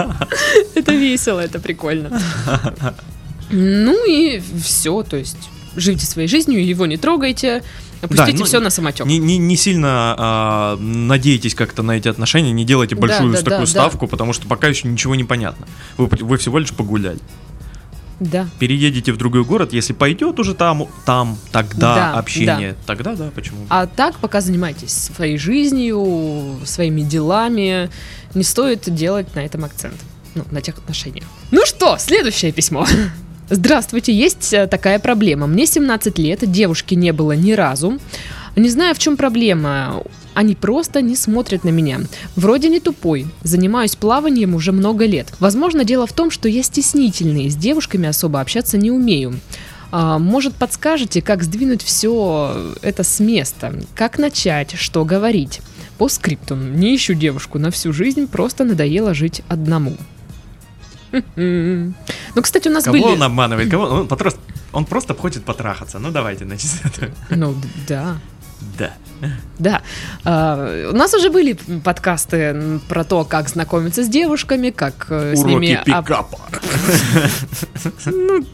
бы- 0.04 0.14
Это 0.74 0.92
весело, 0.92 1.40
это 1.40 1.58
прикольно. 1.60 2.10
Ну 3.50 4.06
и 4.08 4.42
все, 4.64 5.02
то 5.02 5.16
есть 5.18 5.36
живите 5.76 6.06
своей 6.06 6.28
жизнью, 6.28 6.64
его 6.64 6.86
не 6.86 6.96
трогайте, 6.96 7.62
опустите 8.00 8.38
ну, 8.38 8.44
все 8.44 8.60
на 8.60 8.70
самотек. 8.70 9.06
Не, 9.06 9.18
не, 9.18 9.38
не 9.38 9.56
сильно 9.56 10.14
а, 10.18 10.76
надейтесь 10.76 11.54
как-то 11.54 11.82
на 11.82 11.92
эти 11.92 12.08
отношения, 12.08 12.52
не 12.52 12.64
делайте 12.64 12.94
большую 12.94 13.32
да, 13.32 13.38
такую 13.38 13.60
да, 13.60 13.66
ставку, 13.66 14.06
потому 14.06 14.32
что 14.32 14.46
пока 14.46 14.68
еще 14.68 14.88
ничего 14.88 15.14
не 15.14 15.24
понятно. 15.24 15.66
Вы, 15.96 16.06
вы 16.06 16.36
всего 16.38 16.58
лишь 16.58 16.72
погуляли. 16.72 17.18
Да. 18.20 18.48
Переедете 18.58 19.12
в 19.12 19.16
другой 19.16 19.44
город, 19.44 19.72
если 19.72 19.92
пойдет 19.92 20.38
уже 20.38 20.54
там, 20.54 20.86
там, 21.04 21.36
тогда 21.50 21.94
Да, 21.94 22.18
общение, 22.18 22.76
тогда 22.86 23.16
да, 23.16 23.30
почему? 23.34 23.66
А 23.68 23.86
так, 23.86 24.16
пока 24.18 24.40
занимайтесь 24.40 24.92
своей 24.92 25.36
жизнью, 25.36 26.58
своими 26.64 27.02
делами, 27.02 27.90
не 28.34 28.44
стоит 28.44 28.92
делать 28.92 29.34
на 29.34 29.40
этом 29.40 29.64
акцент. 29.64 29.96
Ну, 30.34 30.44
на 30.50 30.60
тех 30.60 30.76
отношениях. 30.78 31.26
Ну 31.52 31.64
что, 31.64 31.96
следующее 31.98 32.50
письмо. 32.50 32.86
Здравствуйте, 33.50 34.12
есть 34.14 34.54
э, 34.54 34.66
такая 34.66 34.98
проблема. 34.98 35.46
Мне 35.46 35.66
17 35.66 36.18
лет, 36.18 36.50
девушки 36.50 36.94
не 36.94 37.12
было 37.12 37.32
ни 37.32 37.52
разу. 37.52 37.98
Не 38.56 38.70
знаю, 38.70 38.94
в 38.94 38.98
чем 38.98 39.16
проблема. 39.16 40.02
Они 40.32 40.54
просто 40.54 41.02
не 41.02 41.14
смотрят 41.14 41.62
на 41.62 41.68
меня. 41.68 42.00
Вроде 42.36 42.68
не 42.68 42.80
тупой. 42.80 43.26
Занимаюсь 43.42 43.96
плаванием 43.96 44.54
уже 44.54 44.72
много 44.72 45.04
лет. 45.04 45.28
Возможно, 45.40 45.84
дело 45.84 46.06
в 46.06 46.12
том, 46.12 46.30
что 46.30 46.48
я 46.48 46.62
стеснительный. 46.62 47.50
С 47.50 47.56
девушками 47.56 48.08
особо 48.08 48.40
общаться 48.40 48.78
не 48.78 48.90
умею. 48.90 49.38
А, 49.92 50.18
может, 50.18 50.54
подскажете, 50.54 51.20
как 51.20 51.42
сдвинуть 51.42 51.82
все 51.82 52.74
это 52.80 53.04
с 53.04 53.20
места? 53.20 53.74
Как 53.94 54.18
начать? 54.18 54.74
Что 54.74 55.04
говорить? 55.04 55.60
По 55.98 56.08
скрипту. 56.08 56.56
Не 56.56 56.96
ищу 56.96 57.12
девушку 57.12 57.58
на 57.58 57.70
всю 57.70 57.92
жизнь, 57.92 58.26
просто 58.26 58.64
надоело 58.64 59.12
жить 59.12 59.42
одному. 59.48 59.96
Ну, 61.36 62.42
кстати, 62.42 62.68
у 62.68 62.72
нас 62.72 62.84
Кого 62.84 62.98
были... 62.98 63.12
он 63.16 63.22
обманывает? 63.22 63.70
Кого? 63.70 63.84
Он, 63.84 64.06
потрос- 64.06 64.38
он 64.72 64.84
просто 64.84 65.14
хочет 65.14 65.44
потрахаться. 65.44 65.98
Ну 65.98 66.10
давайте, 66.10 66.44
значит, 66.44 66.70
это. 66.84 67.10
Ну, 67.30 67.54
да. 67.88 68.16
Да. 68.78 68.90
Да. 69.58 69.82
А, 70.24 70.90
у 70.90 70.96
нас 70.96 71.14
уже 71.14 71.30
были 71.30 71.52
подкасты 71.84 72.80
про 72.88 73.04
то, 73.04 73.24
как 73.24 73.48
знакомиться 73.48 74.02
с 74.02 74.08
девушками, 74.08 74.70
как 74.70 75.06
э, 75.10 75.36
с 75.36 75.40
Уроки 75.40 75.50
ними... 75.54 75.74
об- 75.74 75.84
пикапа. 75.84 76.38
Ну, 78.06 78.44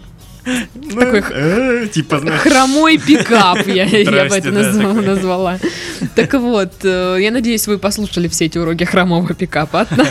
такой 0.94 1.24
э, 1.30 1.86
Типа, 1.92 2.20
Хромой 2.20 2.98
пикап, 2.98 3.66
я, 3.66 3.84
бы 3.84 4.36
это 4.36 4.50
назвала. 4.50 5.58
Так 6.14 6.34
вот, 6.34 6.72
э, 6.84 7.18
я 7.20 7.30
надеюсь, 7.30 7.66
вы 7.66 7.78
послушали 7.78 8.28
все 8.28 8.46
эти 8.46 8.58
уроки 8.58 8.84
хромого 8.84 9.34
пикапа 9.34 9.80
от 9.80 9.90
нас. 9.96 10.08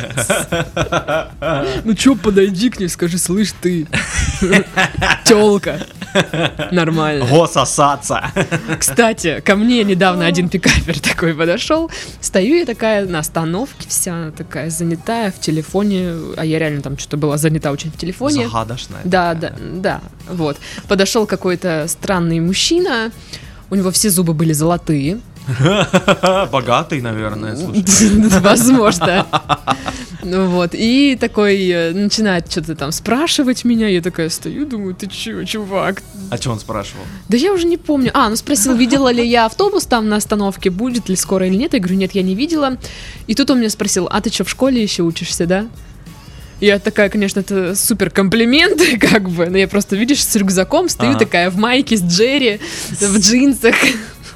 Ну 1.84 1.94
чё, 1.94 2.16
подойди 2.16 2.70
к 2.70 2.80
ней, 2.80 2.90
скажи, 2.90 3.18
слышь 3.18 3.54
ты, 3.62 3.88
тёлка. 5.26 5.80
Нормально. 6.72 7.26
го 7.26 7.48
сосаться. 7.48 8.32
Кстати, 8.80 9.42
ко 9.46 9.56
мне 9.56 9.84
недавно 9.84 10.26
один 10.26 10.50
пикапер 10.50 11.00
такой 11.00 11.34
подошел. 11.34 11.92
Стою 12.22 12.56
я 12.56 12.66
такая 12.66 13.06
на 13.06 13.20
остановке, 13.20 13.88
вся 13.88 14.32
такая 14.36 14.70
занятая 14.70 15.32
в 15.32 15.40
телефоне. 15.40 16.14
А 16.38 16.46
я 16.46 16.60
реально 16.60 16.82
там 16.82 16.98
что-то 16.98 17.18
была 17.18 17.38
занята 17.38 17.72
очень 17.72 17.92
в 17.92 17.98
телефоне. 17.98 18.46
Загадочная. 18.46 19.02
Да, 19.04 19.34
да, 19.34 19.54
да, 19.60 20.02
вот. 20.30 20.58
Подошел 20.88 21.26
какой-то 21.26 21.86
странный 21.88 22.40
мужчина, 22.40 23.12
у 23.70 23.76
него 23.76 23.92
все 23.92 24.10
зубы 24.10 24.34
были 24.34 24.54
золотые. 24.54 25.20
Богатый, 26.52 27.02
наверное, 27.02 27.56
слушай. 27.56 27.84
Возможно. 28.40 29.26
Ну 30.22 30.48
вот, 30.48 30.72
и 30.74 31.16
такой 31.16 31.66
э, 31.70 31.94
начинает 31.94 32.52
что-то 32.52 32.76
там 32.76 32.92
спрашивать 32.92 33.64
меня, 33.64 33.88
я 33.88 34.02
такая 34.02 34.28
стою, 34.28 34.66
думаю, 34.66 34.94
ты 34.94 35.08
чё, 35.08 35.46
чувак? 35.46 36.04
А 36.30 36.36
что 36.36 36.52
он 36.52 36.60
спрашивал? 36.60 37.04
Да 37.30 37.38
я 37.38 37.54
уже 37.54 37.66
не 37.66 37.78
помню. 37.78 38.12
А, 38.14 38.28
ну 38.28 38.36
спросил, 38.36 38.76
видела 38.76 39.14
ли 39.14 39.26
я 39.26 39.46
автобус 39.46 39.86
там 39.86 40.10
на 40.10 40.18
остановке, 40.18 40.72
будет 40.72 41.08
ли 41.08 41.16
скоро 41.16 41.48
или 41.48 41.56
нет. 41.56 41.74
Я 41.74 41.80
говорю, 41.80 41.96
нет, 41.96 42.12
я 42.12 42.22
не 42.22 42.36
видела. 42.36 42.78
И 43.28 43.34
тут 43.34 43.50
он 43.50 43.60
меня 43.60 43.70
спросил, 43.70 44.10
а 44.12 44.20
ты 44.20 44.30
что, 44.30 44.44
в 44.44 44.50
школе 44.50 44.84
еще 44.84 45.04
учишься, 45.04 45.46
да? 45.46 45.68
Я 46.60 46.80
такая, 46.80 47.10
конечно, 47.10 47.40
это 47.40 47.76
супер 47.76 48.10
комплименты, 48.10 48.98
как 49.00 49.30
бы, 49.30 49.48
но 49.50 49.58
я 49.58 49.68
просто, 49.68 49.96
видишь, 49.96 50.24
с 50.24 50.36
рюкзаком 50.36 50.90
стою 50.90 51.12
Ага. 51.12 51.20
такая 51.20 51.50
в 51.50 51.58
майке 51.58 51.96
с 51.98 52.02
Джерри, 52.04 52.60
в 53.00 53.18
джинсах. 53.20 53.76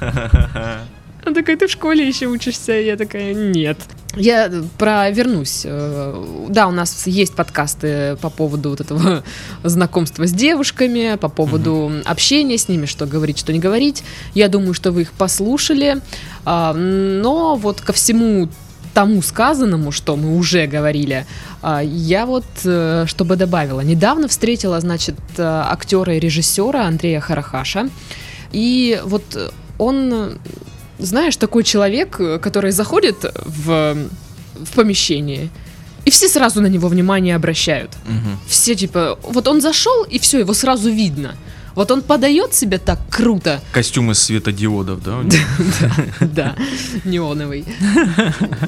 Он 1.26 1.32
такой, 1.34 1.56
ты 1.56 1.66
в 1.66 1.70
школе 1.70 2.06
еще 2.06 2.26
учишься? 2.26 2.72
Я 2.72 2.96
такая, 2.96 3.32
нет. 3.32 3.78
Я 4.14 4.52
провернусь. 4.76 5.62
Э, 5.64 6.14
Да, 6.50 6.68
у 6.68 6.70
нас 6.70 7.06
есть 7.06 7.34
подкасты 7.34 8.16
по 8.20 8.28
поводу 8.28 8.70
вот 8.70 8.80
этого 8.82 9.24
знакомства 9.64 10.26
с 10.26 10.32
девушками, 10.32 11.16
по 11.16 11.28
поводу 11.30 11.90
общения 12.04 12.58
с 12.58 12.68
ними, 12.68 12.84
что 12.84 13.06
говорить, 13.06 13.38
что 13.38 13.54
не 13.54 13.58
говорить. 13.58 14.04
Я 14.34 14.48
думаю, 14.48 14.74
что 14.74 14.92
вы 14.92 15.02
их 15.02 15.12
послушали. 15.12 16.02
А, 16.44 16.74
Но 16.74 17.56
вот 17.56 17.80
ко 17.80 17.94
всему 17.94 18.50
тому 18.94 19.22
сказанному, 19.22 19.92
что 19.92 20.16
мы 20.16 20.36
уже 20.36 20.66
говорили, 20.66 21.26
а, 21.62 21.82
я 21.82 22.24
вот 22.26 22.44
э, 22.64 23.04
чтобы 23.06 23.36
добавила. 23.36 23.80
Недавно 23.80 24.28
встретила, 24.28 24.80
значит, 24.80 25.16
э, 25.36 25.42
актера 25.42 26.14
и 26.14 26.20
режиссера 26.20 26.86
Андрея 26.86 27.20
Харахаша. 27.20 27.90
И 28.52 29.00
вот 29.04 29.52
он, 29.78 30.38
знаешь, 30.98 31.36
такой 31.36 31.64
человек, 31.64 32.20
который 32.40 32.70
заходит 32.70 33.24
в, 33.44 33.96
в 34.54 34.74
помещение, 34.74 35.50
и 36.04 36.10
все 36.10 36.28
сразу 36.28 36.60
на 36.60 36.68
него 36.68 36.88
внимание 36.88 37.34
обращают. 37.34 37.90
Мгм. 38.06 38.38
Все 38.46 38.74
типа, 38.74 39.18
вот 39.22 39.48
он 39.48 39.60
зашел, 39.60 40.04
и 40.04 40.18
все, 40.18 40.38
его 40.38 40.54
сразу 40.54 40.90
видно. 40.90 41.34
Вот 41.74 41.90
он 41.90 42.02
подает 42.02 42.54
себя 42.54 42.78
так 42.78 43.00
круто, 43.10 43.60
Костюм 43.72 44.10
из 44.12 44.18
светодиодов, 44.20 45.02
да? 45.02 45.18
да, 46.20 46.56
неоновый. 47.04 47.64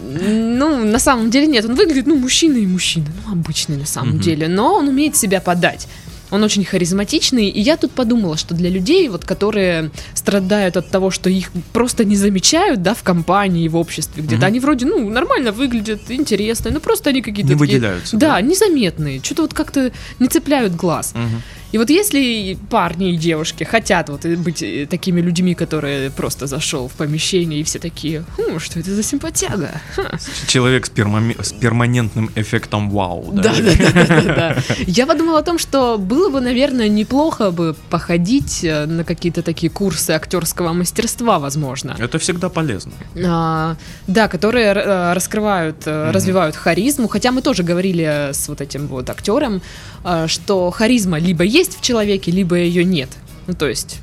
Ну, 0.03 0.85
на 0.85 0.99
самом 0.99 1.31
деле 1.31 1.47
нет, 1.47 1.65
он 1.65 1.75
выглядит, 1.75 2.07
ну, 2.07 2.17
мужчина 2.17 2.57
и 2.57 2.67
мужчина, 2.67 3.07
ну, 3.27 3.33
обычный 3.33 3.77
на 3.77 3.87
самом 3.87 4.19
деле, 4.19 4.49
но 4.49 4.75
он 4.75 4.89
умеет 4.89 5.17
себя 5.17 5.41
подать. 5.41 5.87
Он 6.33 6.43
очень 6.43 6.65
харизматичный, 6.65 7.47
и 7.49 7.61
я 7.61 7.77
тут 7.77 7.93
подумала, 7.93 8.37
что 8.37 8.53
для 8.57 8.69
людей, 8.69 9.09
вот, 9.09 9.25
которые 9.25 9.93
страдают 10.13 10.77
от 10.77 10.91
того, 10.91 11.13
что 11.13 11.31
их 11.31 11.51
просто 11.73 12.05
не 12.05 12.17
замечают, 12.17 12.83
да, 12.83 12.95
в 12.95 13.05
компании, 13.05 13.69
в 13.69 13.77
обществе 13.77 14.23
где-то, 14.25 14.39
Мгм. 14.39 14.45
они 14.47 14.59
вроде, 14.61 14.87
ну, 14.87 15.09
нормально 15.09 15.53
выглядят, 15.53 16.11
интересные, 16.11 16.73
но 16.75 16.81
просто 16.81 17.11
они 17.11 17.23
какие-то 17.23 17.53
Не 17.53 17.57
такие- 17.59 17.77
выделяются. 17.77 18.17
Да, 18.17 18.41
незаметные, 18.41 19.21
что-то 19.23 19.43
вот 19.43 19.55
как-то 19.55 19.93
не 20.19 20.27
цепляют 20.27 20.75
глаз. 20.75 21.13
Мгм. 21.15 21.43
И 21.77 21.79
вот 21.79 21.91
если 21.91 22.57
парни 22.71 23.13
и 23.13 23.17
девушки 23.19 23.65
хотят 23.65 24.09
вот 24.09 24.25
быть 24.25 24.63
э, 24.63 24.87
такими 24.87 25.21
людьми, 25.21 25.55
которые 25.55 26.11
просто 26.11 26.47
зашел 26.47 26.89
в 26.89 26.93
помещение 26.93 27.61
и 27.61 27.65
все 27.65 27.79
такие, 27.79 28.25
«Хм, 28.39 28.59
что 28.59 28.81
это 28.81 28.95
за 28.95 29.03
симпатяга? 29.03 29.73
Ха». 29.95 30.19
Человек 30.47 30.87
с, 30.87 30.89
пермами- 30.89 31.37
с 31.43 31.53
перманентным 31.53 32.31
эффектом 32.35 32.89
вау, 32.89 33.29
да? 33.31 33.43
Да, 33.43 33.53
да, 33.61 33.93
да, 33.93 33.93
да, 33.93 34.23
да, 34.23 34.35
да. 34.35 34.57
Я 34.87 35.07
подумала 35.07 35.41
о 35.41 35.43
том, 35.43 35.59
что 35.59 35.99
было 35.99 36.31
бы, 36.31 36.41
наверное, 36.41 36.89
неплохо 36.89 37.51
бы 37.51 37.77
походить 37.91 38.65
э, 38.65 38.87
на 38.87 39.05
какие-то 39.05 39.43
такие 39.43 39.69
курсы 39.69 40.13
актерского 40.13 40.73
мастерства, 40.73 41.39
возможно. 41.39 41.95
Это 41.99 42.19
всегда 42.19 42.49
полезно. 42.49 42.93
А, 43.23 43.77
да, 44.07 44.29
которые 44.29 44.73
э, 44.73 45.13
раскрывают, 45.13 45.83
э, 45.85 46.11
развивают 46.11 46.57
харизму. 46.57 47.07
Хотя 47.07 47.33
мы 47.33 47.43
тоже 47.43 47.65
говорили 47.65 48.31
с 48.33 48.49
вот 48.49 48.63
этим 48.63 48.87
вот 48.87 49.11
актером, 49.11 49.61
э, 50.05 50.27
что 50.27 50.71
харизма 50.71 51.19
либо 51.19 51.45
есть 51.45 51.66
в 51.75 51.81
человеке, 51.81 52.31
либо 52.31 52.57
ее 52.57 52.85
нет. 52.85 53.11
Ну, 53.47 53.55
то 53.55 53.69
есть 53.69 53.99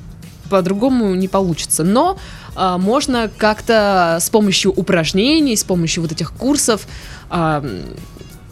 по-другому 0.50 1.14
не 1.14 1.28
получится. 1.28 1.84
Но 1.84 2.18
а, 2.54 2.78
можно 2.78 3.30
как-то 3.36 4.18
с 4.20 4.30
помощью 4.30 4.72
упражнений, 4.72 5.56
с 5.56 5.64
помощью 5.64 6.02
вот 6.02 6.12
этих 6.12 6.32
курсов 6.32 6.86
а, 7.30 7.64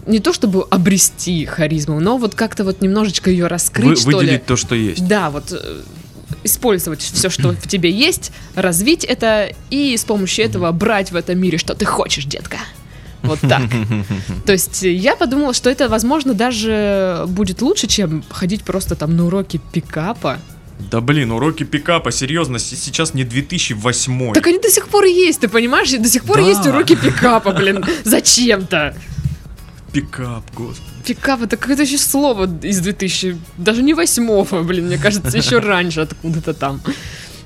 не 0.07 0.19
то 0.19 0.33
чтобы 0.33 0.64
обрести 0.64 1.45
харизму, 1.45 2.00
но 2.00 2.19
вот 2.19 2.35
как-то 2.35 2.64
вот 2.64 2.81
немножечко 2.81 3.31
ее 3.31 3.47
раскрыть, 3.47 3.87
Вы- 3.87 3.97
что 3.97 4.11
ли. 4.11 4.16
выделить 4.16 4.47
то, 4.47 4.57
что 4.57 4.75
есть. 4.75 5.07
Да, 5.07 5.31
вот 5.31 5.52
э, 5.52 5.83
использовать 6.42 7.00
все, 7.00 7.31
что 7.31 7.52
в 7.52 7.69
тебе 7.69 7.90
есть, 7.90 8.33
развить 8.54 9.04
это 9.04 9.52
и 9.71 9.97
с 9.97 10.04
помощью 10.04 10.45
этого 10.45 10.73
брать 10.73 11.12
в 11.12 11.16
этом 11.16 11.38
мире, 11.38 11.59
что 11.59 11.75
ты 11.75 11.85
хочешь, 11.85 12.25
детка. 12.25 12.59
Вот 13.23 13.38
так. 13.41 13.62
То 14.47 14.52
есть 14.52 14.83
я 14.83 15.17
подумала, 15.17 15.55
что 15.55 15.71
это, 15.71 15.88
возможно, 15.88 16.35
даже 16.35 17.25
будет 17.29 17.62
лучше, 17.62 17.87
чем 17.87 18.25
ходить 18.31 18.62
просто 18.64 18.97
там 18.97 19.17
на 19.17 19.26
уроки 19.26 19.61
пикапа. 19.73 20.38
Да 20.91 21.00
блин, 21.00 21.31
уроки 21.31 21.62
пикапа, 21.62 22.11
серьезно, 22.11 22.59
сейчас 22.59 23.14
не 23.14 23.25
2008. 23.25 24.33
Так 24.33 24.47
они 24.47 24.59
до 24.59 24.69
сих 24.69 24.88
пор 24.88 25.05
есть, 25.05 25.41
ты 25.41 25.49
понимаешь? 25.49 25.91
До 25.93 26.09
сих 26.09 26.25
пор 26.25 26.38
Да. 26.38 26.43
есть 26.49 26.67
уроки 26.67 26.97
пикапа, 26.97 27.52
блин. 27.52 27.85
Зачем-то? 28.05 28.95
Пикап, 29.93 30.43
господи. 30.55 30.81
Пикап 31.07 31.43
это 31.43 31.57
какое-то 31.57 31.83
еще 31.83 31.99
слово 31.99 32.49
из 32.62 32.81
2000, 32.81 33.37
даже 33.59 33.83
не 33.83 33.93
восьмого, 33.93 34.62
блин, 34.62 34.87
мне 34.87 34.97
кажется, 34.99 35.37
еще 35.37 35.59
раньше 35.59 36.00
откуда-то 36.00 36.55
там. 36.55 36.81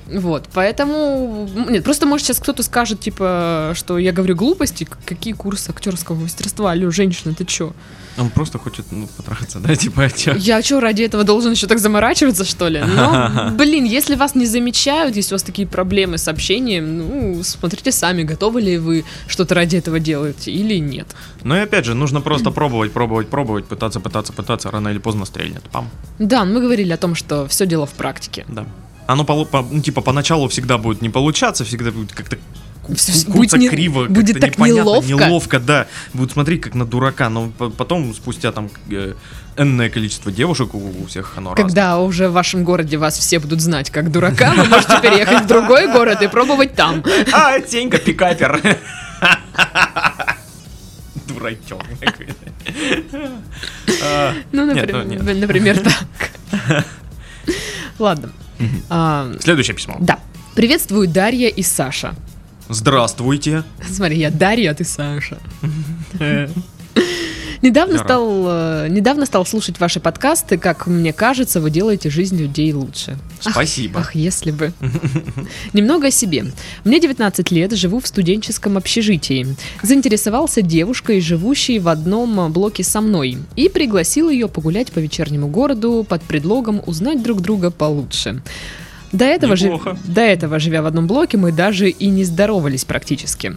Вот, 0.07 0.45
поэтому... 0.53 1.49
Нет, 1.69 1.83
просто, 1.83 2.05
может, 2.05 2.27
сейчас 2.27 2.39
кто-то 2.39 2.63
скажет, 2.63 2.99
типа, 2.99 3.73
что 3.75 3.97
я 3.97 4.11
говорю 4.11 4.35
глупости, 4.35 4.87
какие 5.05 5.33
курсы 5.33 5.69
актерского 5.69 6.15
мастерства, 6.15 6.71
алло, 6.71 6.91
женщина, 6.91 7.33
ты 7.33 7.45
чё? 7.45 7.73
Он 8.17 8.29
просто 8.29 8.57
хочет, 8.57 8.85
ну, 8.91 9.07
потрахаться, 9.17 9.59
да, 9.59 9.75
типа, 9.75 10.05
а 10.05 10.09
чё? 10.09 10.33
Я 10.35 10.61
чё, 10.61 10.79
ради 10.79 11.03
этого 11.03 11.23
должен 11.23 11.51
еще 11.51 11.67
так 11.67 11.79
заморачиваться, 11.79 12.45
что 12.45 12.67
ли? 12.67 12.81
Но, 12.81 13.51
блин, 13.57 13.83
если 13.83 14.15
вас 14.15 14.33
не 14.35 14.45
замечают, 14.45 15.15
если 15.15 15.33
у 15.33 15.35
вас 15.35 15.43
такие 15.43 15.67
проблемы 15.67 16.17
с 16.17 16.27
общением, 16.27 16.97
ну, 16.97 17.43
смотрите 17.43 17.91
сами, 17.91 18.23
готовы 18.23 18.61
ли 18.61 18.77
вы 18.77 19.03
что-то 19.27 19.55
ради 19.55 19.77
этого 19.77 19.99
делать 19.99 20.47
или 20.47 20.79
нет. 20.79 21.07
Ну 21.43 21.55
и 21.55 21.59
опять 21.59 21.85
же, 21.85 21.93
нужно 21.93 22.21
просто 22.21 22.51
пробовать, 22.51 22.91
пробовать, 22.91 23.27
пробовать, 23.27 23.65
пытаться, 23.65 23.99
пытаться, 23.99 24.33
пытаться, 24.33 24.71
рано 24.71 24.89
или 24.89 24.99
поздно 24.99 25.25
стрельнет. 25.25 25.63
Пам. 25.71 25.89
Да, 26.17 26.45
мы 26.45 26.61
говорили 26.61 26.93
о 26.93 26.97
том, 26.97 27.13
что 27.15 27.47
все 27.47 27.65
дело 27.65 27.85
в 27.85 27.93
практике. 27.93 28.45
Да. 28.47 28.65
Оно, 29.07 29.23
полу- 29.23 29.45
по- 29.45 29.61
ну, 29.61 29.81
типа, 29.81 30.01
поначалу 30.01 30.47
всегда 30.49 30.77
будет 30.77 31.01
не 31.01 31.09
получаться, 31.09 31.63
всегда 31.63 31.91
будет 31.91 32.11
как-то 32.13 32.37
куца 33.31 33.57
не- 33.57 33.69
криво, 33.69 34.05
будет 34.05 34.39
так 34.39 34.57
неловко. 34.57 35.07
неловко, 35.09 35.59
да. 35.59 35.87
Будут 36.13 36.31
смотреть 36.33 36.61
как 36.61 36.75
на 36.75 36.85
дурака, 36.85 37.29
но 37.29 37.49
по- 37.57 37.69
потом, 37.69 38.13
спустя 38.13 38.51
там 38.51 38.69
э, 38.91 39.13
энное 39.57 39.89
количество 39.89 40.31
девушек, 40.31 40.73
у, 40.73 41.03
у 41.03 41.05
всех 41.07 41.33
оно 41.37 41.51
разное. 41.51 41.63
Когда 41.65 41.99
уже 41.99 42.27
в 42.29 42.33
вашем 42.33 42.63
городе 42.63 42.97
вас 42.97 43.17
все 43.17 43.39
будут 43.39 43.61
знать 43.61 43.89
как 43.91 44.11
дурака, 44.11 44.53
вы 44.55 44.65
можете 44.65 44.99
переехать 45.01 45.43
в 45.43 45.47
другой 45.47 45.87
город 45.91 46.21
и 46.21 46.27
пробовать 46.27 46.75
там. 46.75 47.03
А, 47.33 47.59
Тенька, 47.59 47.97
пикапер. 47.97 48.61
Дурачок. 51.27 51.81
А, 54.03 54.33
Ну, 54.51 54.65
например, 54.65 55.05
ну, 55.23 55.33
например, 55.35 55.79
так. 55.79 56.85
Ладно. 57.99 58.29
А, 58.89 59.31
Следующее 59.39 59.75
письмо. 59.75 59.97
Да. 59.99 60.19
Приветствую 60.55 61.07
Дарья 61.07 61.49
и 61.49 61.61
Саша. 61.61 62.15
Здравствуйте. 62.69 63.63
Смотри, 63.89 64.17
я 64.17 64.29
Дарья, 64.31 64.71
а 64.71 64.73
ты 64.73 64.83
Саша. 64.83 65.37
Недавно 67.61 67.97
стал, 67.97 68.43
э, 68.47 68.87
недавно 68.89 69.25
стал 69.25 69.45
слушать 69.45 69.79
ваши 69.79 69.99
подкасты. 69.99 70.57
Как 70.57 70.87
мне 70.87 71.13
кажется, 71.13 71.59
вы 71.59 71.71
делаете 71.71 72.09
жизнь 72.09 72.37
людей 72.37 72.71
лучше. 72.73 73.17
Ах, 73.45 73.51
Спасибо. 73.53 73.99
Ах, 73.99 74.15
если 74.15 74.51
бы. 74.51 74.73
Немного 75.73 76.07
о 76.07 76.11
себе. 76.11 76.45
Мне 76.83 76.99
19 76.99 77.51
лет, 77.51 77.73
живу 77.73 77.99
в 77.99 78.07
студенческом 78.07 78.77
общежитии. 78.77 79.55
Заинтересовался 79.81 80.61
девушкой, 80.61 81.21
живущей 81.21 81.79
в 81.79 81.87
одном 81.87 82.51
блоке 82.51 82.83
со 82.83 83.01
мной, 83.01 83.37
и 83.55 83.69
пригласил 83.69 84.29
ее 84.29 84.47
погулять 84.47 84.91
по 84.91 84.99
вечернему 84.99 85.47
городу 85.47 86.05
под 86.07 86.21
предлогом 86.23 86.81
узнать 86.85 87.21
друг 87.23 87.41
друга 87.41 87.71
получше. 87.71 88.41
До 89.11 89.25
этого, 89.25 89.55
жи- 89.55 89.65
Неплохо. 89.65 89.97
до 90.05 90.21
этого, 90.21 90.59
живя 90.59 90.81
в 90.81 90.85
одном 90.85 91.07
блоке, 91.07 91.37
мы 91.37 91.51
даже 91.51 91.89
и 91.89 92.07
не 92.07 92.23
здоровались 92.25 92.83
практически. 92.85 93.55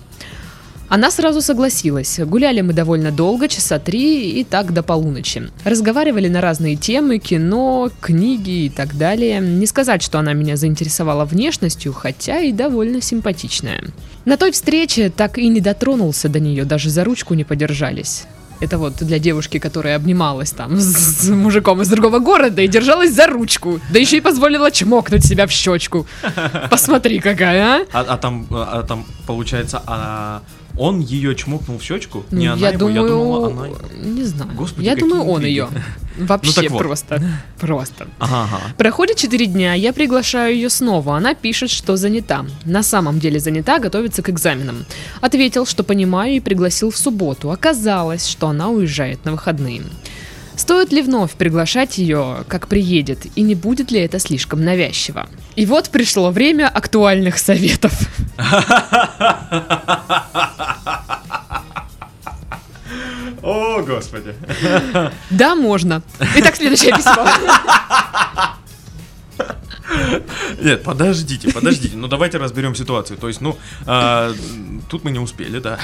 Она 0.90 1.12
сразу 1.12 1.40
согласилась. 1.40 2.18
Гуляли 2.18 2.62
мы 2.62 2.72
довольно 2.72 3.12
долго, 3.12 3.46
часа 3.46 3.78
три 3.78 4.32
и 4.40 4.42
так 4.42 4.72
до 4.72 4.82
полуночи. 4.82 5.48
Разговаривали 5.64 6.26
на 6.26 6.40
разные 6.40 6.74
темы, 6.74 7.18
кино, 7.18 7.92
книги 8.00 8.64
и 8.64 8.70
так 8.70 8.98
далее. 8.98 9.38
Не 9.38 9.66
сказать, 9.66 10.02
что 10.02 10.18
она 10.18 10.32
меня 10.32 10.56
заинтересовала 10.56 11.24
внешностью, 11.24 11.92
хотя 11.92 12.40
и 12.40 12.50
довольно 12.50 13.00
симпатичная. 13.00 13.84
На 14.24 14.36
той 14.36 14.50
встрече 14.50 15.10
так 15.10 15.38
и 15.38 15.46
не 15.46 15.60
дотронулся 15.60 16.28
до 16.28 16.40
нее, 16.40 16.64
даже 16.64 16.90
за 16.90 17.04
ручку 17.04 17.34
не 17.34 17.44
подержались. 17.44 18.24
Это 18.58 18.76
вот 18.76 18.96
для 18.96 19.20
девушки, 19.20 19.60
которая 19.60 19.94
обнималась 19.94 20.50
там 20.50 20.76
с, 20.76 21.22
с 21.22 21.28
мужиком 21.28 21.82
из 21.82 21.88
другого 21.88 22.18
города 22.18 22.62
и 22.62 22.68
держалась 22.68 23.14
за 23.14 23.28
ручку. 23.28 23.80
Да 23.92 24.00
еще 24.00 24.16
и 24.16 24.20
позволила 24.20 24.72
чмокнуть 24.72 25.24
себя 25.24 25.46
в 25.46 25.52
щечку. 25.52 26.04
Посмотри, 26.70 27.20
какая, 27.20 27.62
а? 27.62 27.86
А, 27.92 28.00
а 28.00 28.16
там, 28.18 28.46
а 28.50 28.82
там, 28.82 29.06
получается, 29.26 29.80
а 29.86 30.42
Он 30.76 31.00
ее 31.00 31.34
чмокнул 31.34 31.78
в 31.78 31.82
щечку, 31.82 32.24
Ну, 32.30 32.38
не 32.38 32.46
она 32.46 32.60
я 32.60 32.68
его, 32.68 32.78
думаю, 32.78 33.02
я 33.02 33.08
думала, 33.08 33.46
она... 33.50 33.68
не 34.02 34.24
знаю. 34.24 34.50
Господи, 34.54 34.84
я 34.86 34.96
думаю, 34.96 35.22
он 35.22 35.36
интриги. 35.38 35.50
ее. 35.50 35.68
Вообще 36.18 36.62
так 36.62 36.70
вот. 36.70 36.78
просто, 36.78 37.22
просто. 37.60 38.06
Ага, 38.18 38.44
ага. 38.44 38.60
Проходит 38.76 39.16
4 39.16 39.46
дня, 39.46 39.74
я 39.74 39.92
приглашаю 39.92 40.54
ее 40.54 40.70
снова. 40.70 41.16
Она 41.16 41.34
пишет, 41.34 41.70
что 41.70 41.96
занята. 41.96 42.44
На 42.64 42.82
самом 42.82 43.18
деле 43.18 43.40
занята, 43.40 43.78
готовится 43.78 44.22
к 44.22 44.30
экзаменам. 44.30 44.84
Ответил, 45.20 45.66
что 45.66 45.82
понимаю 45.82 46.34
и 46.34 46.40
пригласил 46.40 46.90
в 46.90 46.96
субботу. 46.96 47.50
Оказалось, 47.50 48.26
что 48.26 48.48
она 48.48 48.68
уезжает 48.68 49.24
на 49.24 49.32
выходные. 49.32 49.82
Стоит 50.56 50.92
ли 50.92 51.00
вновь 51.00 51.32
приглашать 51.32 51.96
ее, 51.96 52.44
как 52.46 52.68
приедет, 52.68 53.26
и 53.34 53.40
не 53.40 53.54
будет 53.54 53.90
ли 53.90 54.00
это 54.00 54.18
слишком 54.18 54.62
навязчиво? 54.62 55.26
И 55.56 55.66
вот 55.66 55.90
пришло 55.90 56.30
время 56.30 56.68
актуальных 56.68 57.38
советов. 57.38 57.92
О, 63.42 63.82
господи. 63.82 64.34
Да, 65.30 65.54
можно. 65.54 66.02
Итак, 66.36 66.56
следующее 66.56 66.94
письмо. 66.96 67.26
Нет, 70.62 70.82
подождите, 70.82 71.52
подождите. 71.52 71.96
Ну 71.96 72.06
давайте 72.06 72.38
разберем 72.38 72.74
ситуацию. 72.74 73.18
То 73.18 73.28
есть, 73.28 73.40
ну, 73.40 73.56
а, 73.86 74.32
тут 74.88 75.04
мы 75.04 75.10
не 75.10 75.18
успели, 75.18 75.58
да. 75.58 75.78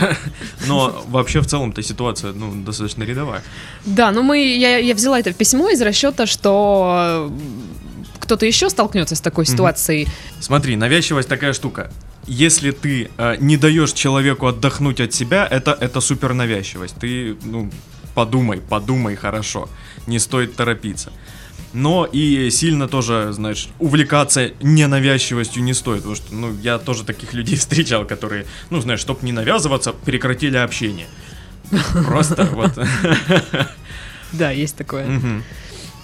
Но 0.66 1.04
вообще 1.08 1.40
в 1.40 1.46
целом-то 1.46 1.82
ситуация, 1.82 2.32
ну, 2.32 2.62
достаточно 2.62 3.04
рядовая. 3.04 3.42
Да, 3.84 4.10
ну 4.12 4.22
мы, 4.22 4.38
я, 4.38 4.78
я 4.78 4.94
взяла 4.94 5.18
это 5.18 5.32
письмо 5.32 5.70
из 5.70 5.80
расчета, 5.80 6.26
что 6.26 7.32
кто-то 8.18 8.46
еще 8.46 8.70
столкнется 8.70 9.14
с 9.14 9.20
такой 9.20 9.46
ситуацией. 9.46 10.08
Смотри, 10.40 10.76
навязчивость 10.76 11.28
такая 11.28 11.52
штука. 11.52 11.90
Если 12.26 12.72
ты 12.72 13.10
э, 13.16 13.36
не 13.38 13.56
даешь 13.56 13.92
человеку 13.92 14.46
отдохнуть 14.46 15.00
от 15.00 15.12
себя, 15.12 15.46
это, 15.48 15.76
это 15.80 16.00
супер 16.00 16.34
навязчивость. 16.34 16.96
Ты, 16.96 17.36
ну, 17.44 17.70
подумай, 18.14 18.60
подумай 18.60 19.14
хорошо. 19.14 19.68
Не 20.06 20.18
стоит 20.18 20.56
торопиться. 20.56 21.12
Но 21.72 22.04
и 22.04 22.50
сильно 22.50 22.88
тоже, 22.88 23.32
знаешь, 23.32 23.68
увлекаться 23.78 24.50
ненавязчивостью 24.60 25.62
не 25.62 25.74
стоит. 25.74 25.98
Потому 25.98 26.16
что, 26.16 26.34
ну, 26.34 26.56
я 26.62 26.78
тоже 26.78 27.04
таких 27.04 27.32
людей 27.34 27.56
встречал, 27.58 28.04
которые, 28.04 28.46
ну, 28.70 28.80
знаешь, 28.80 29.00
чтобы 29.00 29.20
не 29.22 29.32
навязываться, 29.32 29.92
прекратили 29.92 30.56
общение. 30.56 31.06
Просто 32.06 32.44
вот. 32.52 32.72
Да, 34.32 34.50
есть 34.50 34.76
такое. 34.76 35.06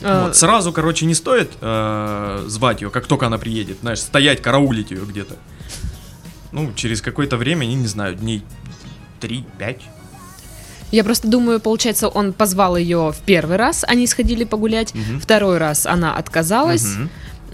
А, 0.04 0.26
Вот, 0.26 0.36
Сразу, 0.36 0.72
короче, 0.72 1.06
не 1.06 1.14
стоит 1.14 1.52
э, 1.60 2.44
звать 2.48 2.80
ее, 2.82 2.90
как 2.90 3.06
только 3.06 3.26
она 3.26 3.38
приедет, 3.38 3.78
знаешь, 3.80 4.00
стоять, 4.00 4.40
караулить 4.42 4.90
ее 4.90 5.04
где-то. 5.04 5.36
Ну, 6.52 6.72
через 6.74 7.00
какое-то 7.00 7.36
время, 7.36 7.66
я 7.66 7.74
не 7.74 7.86
знаю, 7.86 8.14
дней 8.14 8.42
3-5. 9.20 9.78
Я 10.90 11.04
просто 11.04 11.26
думаю, 11.28 11.58
получается, 11.60 12.08
он 12.08 12.32
позвал 12.34 12.76
ее 12.76 13.12
в 13.12 13.20
первый 13.24 13.56
раз, 13.56 13.84
они 13.88 14.06
сходили 14.06 14.44
погулять, 14.44 14.94
Мгм. 14.94 15.20
второй 15.20 15.56
раз 15.58 15.86
она 15.86 16.14
отказалась. 16.16 16.84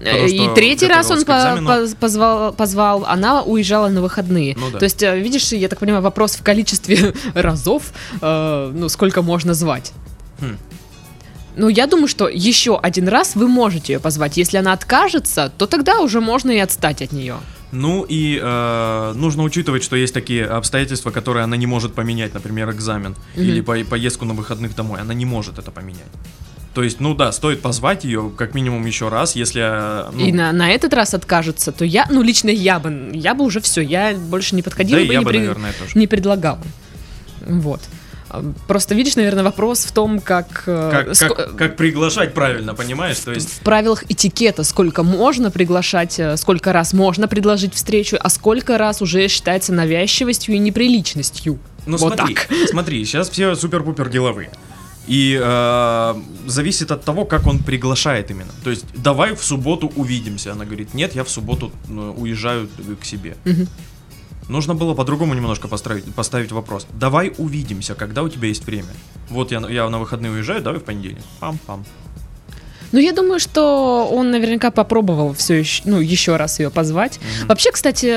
Э, 0.01 0.03
Потому 0.11 0.27
И 0.27 0.55
третий 0.55 0.87
раз 0.87 1.11
он 1.11 1.23
по- 1.25 1.87
позвал, 1.99 2.53
позвал, 2.53 3.05
она 3.05 3.43
уезжала 3.43 3.87
на 3.89 4.01
выходные. 4.01 4.55
Ну 4.57 4.71
да. 4.71 4.79
То 4.79 4.85
есть, 4.85 5.03
э, 5.03 5.19
видишь, 5.19 5.51
я 5.51 5.67
так 5.67 5.79
понимаю, 5.79 6.01
вопрос 6.03 6.35
в 6.35 6.43
количестве 6.43 7.13
разов, 7.33 7.91
э, 8.21 8.71
ну, 8.73 8.87
сколько 8.89 9.21
можно 9.21 9.53
звать. 9.53 9.91
Хм. 10.39 10.57
Ну, 11.59 11.67
я 11.67 11.87
думаю, 11.87 12.07
что 12.07 12.29
еще 12.29 12.79
один 12.79 13.09
раз 13.09 13.35
вы 13.35 13.47
можете 13.49 13.93
ее 13.93 13.99
позвать. 13.99 14.37
Если 14.37 14.55
она 14.57 14.71
откажется, 14.71 15.51
то 15.57 15.67
тогда 15.67 15.99
уже 15.99 16.21
можно 16.21 16.51
и 16.51 16.57
отстать 16.59 17.01
от 17.01 17.11
нее. 17.11 17.35
Ну 17.73 18.05
и 18.07 18.39
э, 18.41 19.13
нужно 19.15 19.43
учитывать, 19.43 19.83
что 19.83 19.97
есть 19.97 20.13
такие 20.13 20.45
обстоятельства, 20.45 21.11
которые 21.11 21.43
она 21.43 21.57
не 21.57 21.67
может 21.67 21.93
поменять, 21.93 22.33
например, 22.33 22.71
экзамен 22.71 23.13
Мгм. 23.35 23.43
или 23.43 23.59
по- 23.61 23.83
поездку 23.89 24.23
на 24.25 24.33
выходных 24.33 24.73
домой. 24.73 25.01
Она 25.01 25.13
не 25.13 25.25
может 25.25 25.59
это 25.59 25.69
поменять. 25.69 26.07
То 26.73 26.81
есть, 26.81 27.01
ну 27.01 27.13
да, 27.13 27.31
стоит 27.33 27.61
позвать 27.61 28.05
ее 28.05 28.31
как 28.37 28.53
минимум 28.55 28.85
еще 28.85 29.09
раз, 29.09 29.35
если... 29.35 29.61
э, 29.61 30.11
ну, 30.13 30.25
и 30.25 30.31
на, 30.31 30.53
на 30.53 30.71
этот 30.71 30.93
раз 30.93 31.13
откажется, 31.13 31.71
то 31.73 31.83
я, 31.83 32.07
ну, 32.09 32.21
лично 32.23 32.49
я 32.49 32.79
бы, 32.79 33.11
я 33.13 33.33
бы 33.35 33.43
уже 33.43 33.59
все, 33.59 33.81
я 33.81 34.13
больше 34.15 34.55
не 34.55 34.61
подходила 34.61 34.97
да 34.99 35.03
и 35.03 35.07
бы, 35.07 35.13
я 35.13 35.19
не, 35.19 35.25
бы, 35.25 35.31
при- 35.31 35.39
наверное, 35.39 35.73
тоже. 35.73 35.91
не 35.99 36.07
предлагала. 36.07 36.61
Вот. 37.41 37.81
Просто 38.67 38.95
видишь, 38.95 39.15
наверное, 39.15 39.43
вопрос 39.43 39.85
в 39.85 39.91
том, 39.91 40.19
как, 40.19 40.63
э, 40.67 40.89
Как, 40.91 41.07
ско- 41.09 41.35
как, 41.35 41.55
как 41.55 41.75
приглашать 41.75 42.33
правильно, 42.33 42.73
понимаешь? 42.75 43.17
То 43.19 43.31
есть, 43.31 43.49
в 43.49 43.59
правилах 43.59 44.03
этикета, 44.09 44.63
сколько 44.63 45.03
можно 45.03 45.51
приглашать, 45.51 46.19
э, 46.19 46.37
сколько 46.37 46.73
раз 46.73 46.93
можно 46.93 47.27
предложить 47.27 47.73
встречу, 47.73 48.17
а 48.19 48.29
сколько 48.29 48.77
раз 48.77 49.01
уже 49.01 49.27
считается 49.27 49.73
навязчивостью 49.73 50.55
и 50.55 50.59
неприличностью. 50.59 51.59
Ну 51.85 51.97
вот 51.97 52.15
смотри, 52.15 52.35
так. 52.35 52.47
смотри, 52.69 53.03
сейчас 53.05 53.29
все 53.29 53.55
супер-пупер 53.55 54.09
деловые. 54.09 54.51
И 55.07 55.39
э, 55.41 56.15
зависит 56.45 56.91
от 56.91 57.03
того, 57.03 57.25
как 57.25 57.47
он 57.47 57.59
приглашает 57.59 58.29
именно. 58.29 58.51
То 58.63 58.69
есть, 58.69 58.85
давай 58.93 59.35
в 59.35 59.43
субботу 59.43 59.91
увидимся. 59.95 60.51
Она 60.51 60.65
говорит, 60.65 60.93
нет, 60.93 61.15
я 61.15 61.23
в 61.23 61.29
субботу 61.29 61.71
ну, 61.87 62.13
уезжаю 62.13 62.69
к 63.01 63.05
себе. 63.05 63.35
Мгм. 63.43 63.67
Нужно 64.49 64.73
было 64.75 64.93
по-другому 64.95 65.33
немножко 65.35 65.67
поставить, 65.67 66.05
поставить 66.15 66.51
вопрос. 66.51 66.87
Давай 66.93 67.31
увидимся, 67.37 67.93
когда 67.95 68.23
у 68.23 68.29
тебя 68.29 68.47
есть 68.47 68.65
время. 68.65 68.89
Вот 69.29 69.51
я, 69.51 69.59
на- 69.59 69.67
я 69.67 69.87
на 69.89 69.99
выходные 69.99 70.31
уезжаю, 70.31 70.61
давай 70.61 70.79
в 70.79 70.83
понедельник. 70.83 71.21
Пам-пам. 71.39 71.85
Ну, 72.91 72.99
я 72.99 73.13
думаю, 73.13 73.39
что 73.39 74.09
он 74.11 74.31
наверняка 74.31 74.71
попробовал 74.71 75.33
все 75.35 75.53
еще, 75.59 75.83
ну, 75.85 75.99
еще 75.99 76.35
раз 76.37 76.59
ее 76.59 76.71
позвать. 76.71 77.19
Мгм. 77.19 77.47
Вообще, 77.49 77.71
кстати, 77.71 78.07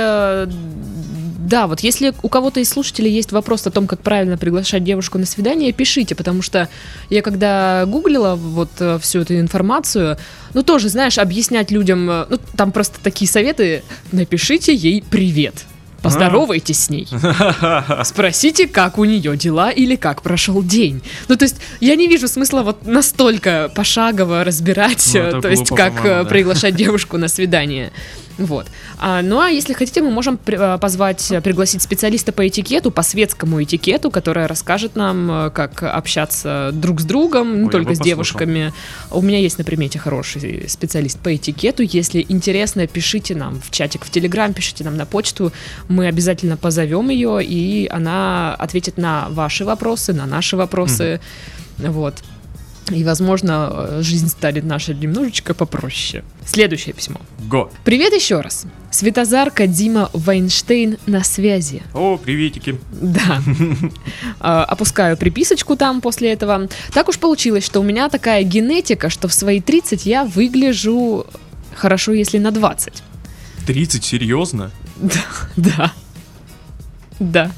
да, 1.46 1.66
вот 1.66 1.80
если 1.80 2.14
у 2.22 2.28
кого-то 2.30 2.60
из 2.60 2.70
слушателей 2.70 3.12
есть 3.12 3.32
вопрос 3.32 3.66
о 3.66 3.70
том, 3.70 3.86
как 3.86 4.00
правильно 4.00 4.38
приглашать 4.38 4.84
девушку 4.84 5.18
на 5.18 5.26
свидание, 5.26 5.72
пишите, 5.72 6.14
потому 6.14 6.40
что 6.40 6.70
я 7.10 7.20
когда 7.20 7.84
гуглила 7.86 8.36
вот 8.36 8.70
э, 8.78 8.98
всю 9.02 9.20
эту 9.20 9.38
информацию, 9.38 10.16
ну 10.54 10.62
тоже, 10.62 10.88
знаешь, 10.88 11.18
объяснять 11.18 11.70
людям, 11.70 12.08
э, 12.08 12.26
ну 12.30 12.38
там 12.56 12.72
просто 12.72 12.98
такие 13.02 13.30
советы, 13.30 13.82
напишите 14.12 14.74
ей 14.74 15.02
привет. 15.10 15.66
Поздоровайтесь 16.02 16.84
с 16.84 16.90
ней. 16.90 17.08
Спросите, 18.04 18.66
как 18.66 18.98
у 18.98 19.04
нее 19.04 19.36
дела 19.36 19.70
или 19.70 19.96
как 19.96 20.22
прошел 20.22 20.62
день. 20.62 21.02
Ну, 21.28 21.36
то 21.36 21.44
есть, 21.44 21.56
я 21.80 21.94
не 21.96 22.08
вижу 22.08 22.28
смысла 22.28 22.62
вот 22.62 22.84
настолько 22.86 23.70
пошагово 23.74 24.44
разбирать, 24.44 25.10
Ну, 25.14 25.20
э, 25.20 25.40
то 25.40 25.48
есть, 25.48 25.68
как 25.68 26.04
э, 26.04 26.22
да. 26.22 26.24
приглашать 26.24 26.74
девушку 26.74 27.18
на 27.18 27.28
свидание. 27.28 27.92
Вот. 28.38 28.66
А, 28.98 29.22
ну 29.22 29.40
а 29.40 29.48
если 29.48 29.72
хотите, 29.74 30.02
мы 30.02 30.10
можем 30.10 30.36
при- 30.36 30.56
а, 30.58 30.78
позвать, 30.78 31.30
э, 31.30 31.40
пригласить 31.40 31.82
специалиста 31.82 32.32
по 32.32 32.46
этикету, 32.46 32.90
по 32.90 33.02
светскому 33.02 33.62
этикету, 33.62 34.10
которая 34.10 34.48
расскажет 34.48 34.96
нам, 34.96 35.30
э, 35.30 35.50
как 35.50 35.82
общаться 35.82 36.70
друг 36.72 37.00
с 37.00 37.04
другом, 37.04 37.58
не 37.58 37.64
я 37.64 37.70
только 37.70 37.88
бы 37.90 37.94
с 37.94 37.98
послушал. 37.98 38.06
девушками. 38.16 38.72
У 39.10 39.20
меня 39.22 39.38
есть 39.38 39.58
на 39.58 39.64
примете 39.64 39.98
хороший 39.98 40.66
специалист 40.68 41.18
по 41.18 41.34
этикету. 41.34 41.82
Если 41.82 42.24
интересно, 42.28 42.86
пишите 42.86 43.34
нам 43.34 43.60
в 43.60 43.70
чатик 43.70 44.04
в 44.04 44.10
Телеграм, 44.10 44.52
пишите 44.54 44.84
нам 44.84 44.96
на 44.96 45.06
почту. 45.06 45.52
Мы 45.88 46.06
обязательно 46.06 46.56
позовем 46.56 47.10
ее, 47.10 47.44
и 47.44 47.88
она 47.90 48.54
ответит 48.54 48.96
на 48.98 49.28
ваши 49.30 49.64
вопросы, 49.64 50.12
на 50.12 50.26
наши 50.26 50.56
вопросы. 50.56 51.20
Вот. 51.78 52.14
И, 52.90 53.04
возможно, 53.04 53.70
э, 53.72 54.02
жизнь 54.02 54.28
станет 54.28 54.64
наша 54.64 54.92
немножечко 54.92 55.54
попроще. 55.54 56.24
Следующее 56.44 56.94
письмо. 56.94 57.20
Го. 57.48 57.70
Привет 57.84 58.12
еще 58.12 58.40
раз. 58.40 58.66
Светозарка 58.90 59.66
Дима 59.66 60.10
Вайнштейн 60.12 60.98
на 61.06 61.22
связи. 61.22 61.82
О, 61.94 62.16
приветики. 62.16 62.78
Да. 62.90 63.40
А, 64.40 64.64
Опускаю 64.68 65.16
приписочку 65.16 65.76
там 65.76 66.00
после 66.00 66.32
этого. 66.32 66.68
Так 66.92 67.08
уж 67.08 67.18
получилось, 67.18 67.64
что 67.64 67.80
у 67.80 67.84
меня 67.84 68.08
такая 68.08 68.42
генетика, 68.42 69.10
что 69.10 69.28
в 69.28 69.34
свои 69.34 69.60
30 69.60 70.04
я 70.04 70.24
выгляжу 70.24 71.26
хорошо, 71.74 72.12
если 72.12 72.38
на 72.38 72.50
20. 72.50 73.02
30, 73.66 74.04
серьезно? 74.04 74.70
Да. 75.56 75.92
Да. 77.18 77.52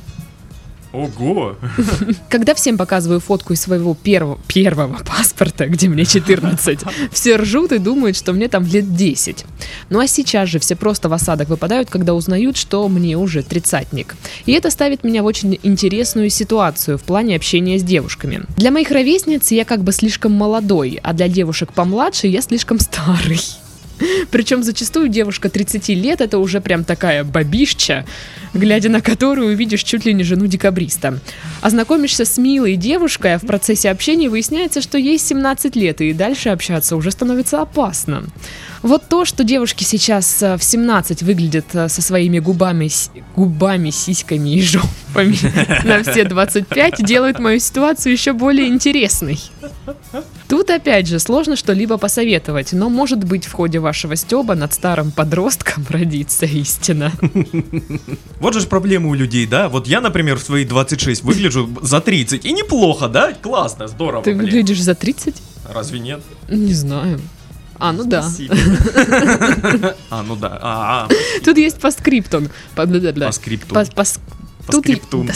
Ого. 0.95 1.57
Когда 2.29 2.55
всем 2.55 2.79
показываю 2.79 3.19
фотку 3.19 3.53
из 3.53 3.61
своего 3.61 3.95
первого, 3.95 4.39
первого 4.47 5.01
паспорта, 5.05 5.67
где 5.67 5.89
мне 5.89 6.05
14, 6.05 6.79
все 7.11 7.37
ржут 7.37 7.73
и 7.73 7.79
думают, 7.79 8.17
что 8.17 8.33
мне 8.33 8.47
там 8.47 8.65
лет 8.65 8.95
10. 8.95 9.45
Ну 9.91 9.99
а 9.99 10.07
сейчас 10.07 10.49
же 10.49 10.61
все 10.61 10.77
просто 10.77 11.09
в 11.09 11.13
осадок 11.13 11.49
выпадают, 11.49 11.91
когда 11.91 12.15
узнают, 12.15 12.57
что 12.57 12.89
мне 12.89 13.19
уже 13.19 13.43
тридцатник. 13.43 14.15
И 14.47 14.53
это 14.53 14.71
ставит 14.71 15.03
меня 15.03 15.25
в 15.25 15.27
очень 15.27 15.59
интересную 15.65 16.31
ситуацию 16.31 16.97
в 16.97 17.03
плане 17.03 17.35
общения 17.35 17.81
с 17.81 17.83
девушками. 17.83 18.43
Для 18.57 18.71
моих 18.71 18.93
ровесниц 18.93 19.51
я 19.51 19.65
как 19.65 19.83
бы 19.83 19.91
слишком 19.91 20.31
молодой, 20.31 21.01
а 21.03 21.13
для 21.13 21.27
девушек 21.27 21.73
помладше 21.73 22.29
я 22.29 22.41
слишком 22.41 22.79
старый. 22.79 23.41
Причем 24.31 24.63
зачастую 24.63 25.09
девушка 25.09 25.49
30 25.49 25.89
лет 25.91 26.21
это 26.21 26.39
уже 26.39 26.61
прям 26.61 26.85
такая 26.85 27.25
бабища, 27.25 28.05
глядя 28.53 28.89
на 28.89 29.01
которую 29.01 29.49
увидишь 29.53 29.83
чуть 29.83 30.05
ли 30.05 30.13
не 30.13 30.25
жену 30.25 30.47
декабриста. 30.47 31.19
Ознакомишься 31.61 32.25
с 32.25 32.39
милой 32.39 32.77
девушкой, 32.77 33.35
а 33.35 33.39
в 33.39 33.47
процессе 33.47 33.91
общения 33.91 34.29
выясняется, 34.29 34.81
что 34.81 34.99
ей 34.99 35.19
17 35.19 35.77
лет, 35.77 36.01
и 36.01 36.13
дальше 36.13 36.51
общаться 36.51 36.97
уже 36.97 37.11
становится 37.11 37.61
опасно. 37.63 38.25
Вот 38.83 39.09
то, 39.09 39.25
что 39.25 39.45
девушки 39.45 39.83
сейчас 39.83 40.43
э, 40.43 40.59
в 40.59 40.63
17 40.63 41.23
выглядят 41.23 41.65
э, 41.73 41.89
со 41.89 42.03
своими 42.03 42.39
губами, 42.39 42.91
губами, 43.35 43.89
сиськами 43.89 44.51
и 44.51 44.61
жопами 44.61 45.39
на 45.85 46.03
все 46.03 46.25
25, 46.25 47.03
делает 47.03 47.39
мою 47.39 47.61
ситуацию 47.61 48.13
еще 48.13 48.35
более 48.35 48.69
интересной. 48.69 49.39
Тут 50.49 50.69
опять 50.71 51.07
же 51.09 51.19
сложно 51.19 51.57
что-либо 51.57 51.97
посоветовать, 51.97 52.73
но 52.75 52.91
может 52.91 53.25
быть 53.25 53.47
в 53.47 53.53
ходе 53.53 53.79
вашего 53.79 54.15
стеба 54.15 54.55
над 54.55 54.75
старым 54.75 55.11
подростком 55.11 55.87
родится 55.89 56.47
истина. 56.47 57.13
Вот 58.41 58.55
же 58.55 58.67
проблемы 58.67 59.09
у 59.09 59.15
людей, 59.15 59.47
да? 59.47 59.69
Вот 59.71 59.87
я, 59.87 60.01
например, 60.03 60.37
в 60.39 60.43
свои 60.43 60.65
26 60.67 61.23
выгляжу 61.23 61.69
за 61.81 62.01
30. 62.03 62.45
И 62.45 62.53
неплохо, 62.53 63.09
да? 63.09 63.33
Классно, 63.33 63.89
здорово, 63.89 64.23
Ты 64.23 64.35
блин. 64.35 64.45
выглядишь 64.47 64.83
за 64.83 64.95
30? 64.95 65.35
Разве 65.73 65.99
нет? 65.99 66.21
Не 66.51 66.75
знаю. 66.75 67.21
А, 67.79 67.93
ну 67.93 68.05
да. 68.05 68.29
А, 70.11 70.23
ну 70.23 70.37
да. 70.37 70.59
А, 70.61 71.09
а, 71.11 71.41
Тут 71.45 71.57
есть 71.57 71.79
Тут, 74.71 74.87
и- 74.89 74.93
скрипту. 74.95 75.27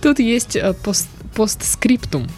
Тут 0.00 0.18
есть 0.18 0.56
э, 0.56 0.72
пост- 0.82 1.08
постскриптум. 1.34 2.28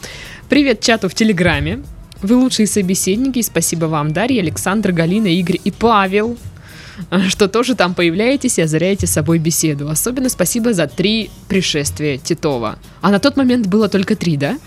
Привет 0.48 0.80
чату 0.80 1.08
в 1.08 1.14
Телеграме. 1.14 1.82
Вы 2.22 2.36
лучшие 2.36 2.66
собеседники. 2.66 3.42
Спасибо 3.42 3.86
вам, 3.86 4.12
Дарья, 4.12 4.40
Александр, 4.40 4.92
Галина, 4.92 5.26
Игорь 5.26 5.60
и 5.62 5.70
Павел, 5.70 6.38
что 7.28 7.48
тоже 7.48 7.74
там 7.74 7.94
появляетесь 7.94 8.58
и 8.58 8.62
озаряете 8.62 9.06
собой 9.06 9.38
беседу. 9.38 9.88
Особенно 9.90 10.28
спасибо 10.28 10.72
за 10.72 10.86
три 10.86 11.30
пришествия 11.48 12.16
Титова. 12.16 12.78
А 13.02 13.10
на 13.10 13.18
тот 13.18 13.36
момент 13.36 13.66
было 13.66 13.88
только 13.88 14.16
три, 14.16 14.36
да? 14.36 14.58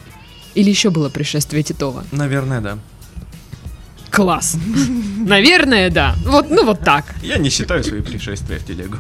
Или 0.54 0.70
еще 0.70 0.92
было 0.92 1.10
пришествие 1.10 1.64
Титова? 1.64 2.04
Наверное, 2.12 2.62
да. 2.62 2.78
Класс. 4.20 4.58
Наверное, 5.26 5.90
да. 5.90 6.16
Вот, 6.26 6.50
ну 6.50 6.66
вот 6.66 6.82
так. 6.82 7.06
Я 7.24 7.38
не 7.38 7.50
считаю 7.50 7.84
свои 7.84 8.02
пришествия 8.02 8.60
в 8.60 8.66
телегу. 8.66 8.98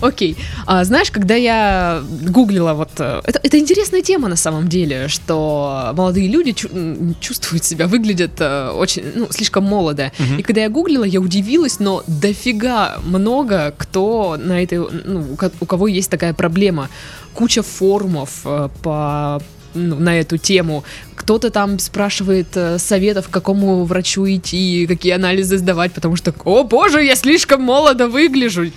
Окей. 0.00 0.36
А, 0.66 0.84
знаешь, 0.84 1.10
когда 1.10 1.34
я 1.34 2.02
гуглила 2.22 2.72
вот... 2.72 2.90
э, 2.98 3.20
Это, 3.24 3.38
это 3.42 3.58
интересная 3.58 4.00
тема 4.02 4.28
на 4.28 4.36
самом 4.36 4.68
деле, 4.68 5.08
что 5.08 5.92
молодые 5.94 6.28
люди 6.28 6.52
чу- 6.52 7.14
чувствуют 7.20 7.64
себя, 7.64 7.86
выглядят 7.86 8.40
э, 8.40 8.70
очень, 8.70 9.04
ну, 9.14 9.26
слишком 9.30 9.64
молодо. 9.64 10.10
Мгм. 10.18 10.38
И 10.38 10.42
когда 10.42 10.62
я 10.62 10.70
гуглила, 10.70 11.04
я 11.04 11.20
удивилась, 11.20 11.80
но 11.80 12.02
дофига 12.06 12.98
много 13.04 13.74
кто 13.76 14.38
на 14.38 14.62
этой... 14.62 14.78
Ну, 14.78 15.36
у 15.60 15.66
кого 15.66 15.86
есть 15.88 16.10
такая 16.10 16.32
проблема. 16.32 16.88
Куча 17.34 17.62
форумов 17.62 18.40
э, 18.44 18.68
по 18.82 19.42
ну, 19.74 19.96
на 20.00 20.18
эту 20.18 20.36
тему. 20.38 20.84
Кто-то 21.20 21.50
там 21.50 21.78
спрашивает 21.78 22.46
э, 22.54 22.78
советов, 22.78 23.28
к 23.28 23.30
какому 23.30 23.84
врачу 23.84 24.26
идти, 24.26 24.86
какие 24.88 25.12
анализы 25.12 25.58
сдавать, 25.58 25.92
потому 25.92 26.16
что, 26.16 26.34
о 26.46 26.64
боже, 26.64 27.04
я 27.04 27.14
слишком 27.14 27.60
молодо 27.60 28.08
выгляжу. 28.08 28.72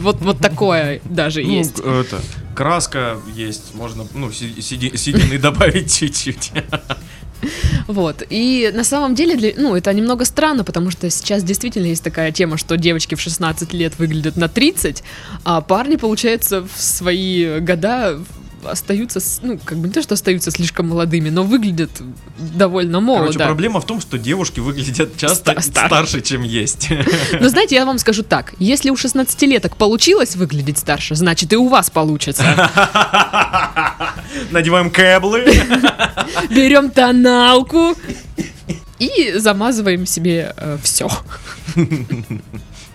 Вот, 0.00 0.20
вот 0.20 0.38
такое 0.38 1.00
даже 1.04 1.42
Ну, 1.42 1.50
есть. 1.50 1.80
это, 1.80 2.20
краска 2.54 3.16
есть, 3.34 3.74
можно, 3.74 4.06
ну, 4.14 4.30
сиди- 4.30 4.96
седины 4.96 5.38
добавить 5.38 5.92
чуть-чуть. 5.98 6.52
Вот. 7.86 8.22
И 8.30 8.70
на 8.74 8.84
самом 8.84 9.14
деле, 9.14 9.36
для, 9.36 9.52
ну, 9.56 9.74
это 9.76 9.92
немного 9.92 10.24
странно, 10.24 10.64
потому 10.64 10.90
что 10.90 11.08
сейчас 11.10 11.42
действительно 11.44 11.86
есть 11.86 12.02
такая 12.04 12.32
тема, 12.32 12.58
что 12.58 12.76
девочки 12.76 13.14
в 13.14 13.20
16 13.20 13.72
лет 13.72 13.98
выглядят 13.98 14.36
на 14.36 14.48
30, 14.48 15.02
а 15.44 15.60
парни, 15.60 15.96
получается, 15.96 16.62
в 16.62 16.80
свои 16.80 17.60
года 17.60 18.18
остаются, 18.64 19.20
ну, 19.42 19.58
как 19.64 19.78
бы 19.78 19.88
не 19.88 19.92
то, 19.94 20.02
что 20.02 20.14
остаются 20.14 20.50
слишком 20.50 20.88
молодыми, 20.88 21.30
но 21.30 21.42
выглядят 21.44 21.90
довольно 22.38 23.00
молодо. 23.00 23.32
Короче, 23.32 23.38
проблема 23.44 23.80
в 23.80 23.86
том, 23.86 24.00
что 24.00 24.18
девушки 24.18 24.60
выглядят 24.60 25.16
часто 25.16 25.52
Ста- 25.52 25.60
стар- 25.60 25.86
старше, 25.86 26.20
чем 26.20 26.42
есть. 26.42 26.88
Но 27.40 27.48
знаете, 27.48 27.76
я 27.76 27.84
вам 27.86 27.98
скажу 27.98 28.22
так, 28.22 28.54
если 28.58 28.90
у 28.90 28.94
16-леток 28.94 29.76
получилось 29.76 30.36
выглядеть 30.36 30.78
старше, 30.78 31.14
значит 31.14 31.52
и 31.52 31.56
у 31.56 31.68
вас 31.68 31.90
получится. 31.90 32.44
Надеваем 34.50 34.90
кэблы. 34.90 35.44
Берем 36.50 36.90
тоналку 36.90 37.94
и 38.98 39.34
замазываем 39.36 40.06
себе 40.06 40.54
все. 40.82 41.08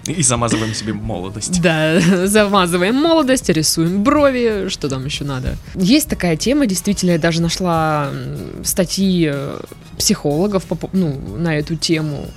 И 0.05 0.21
замазываем 0.21 0.73
себе 0.73 0.93
молодость. 0.93 1.61
Да, 1.61 1.99
замазываем 2.27 2.95
молодость, 2.95 3.49
рисуем 3.49 4.03
брови, 4.03 4.67
что 4.69 4.89
там 4.89 5.05
еще 5.05 5.23
надо. 5.23 5.55
Есть 5.75 6.09
такая 6.09 6.35
тема, 6.35 6.65
действительно, 6.65 7.11
я 7.11 7.19
даже 7.19 7.41
нашла 7.41 8.09
статьи 8.63 9.29
э, 9.33 9.59
психологов 9.97 10.63
ну, 10.91 11.19
на 11.37 11.57
эту 11.57 11.75
тему. 11.75 12.27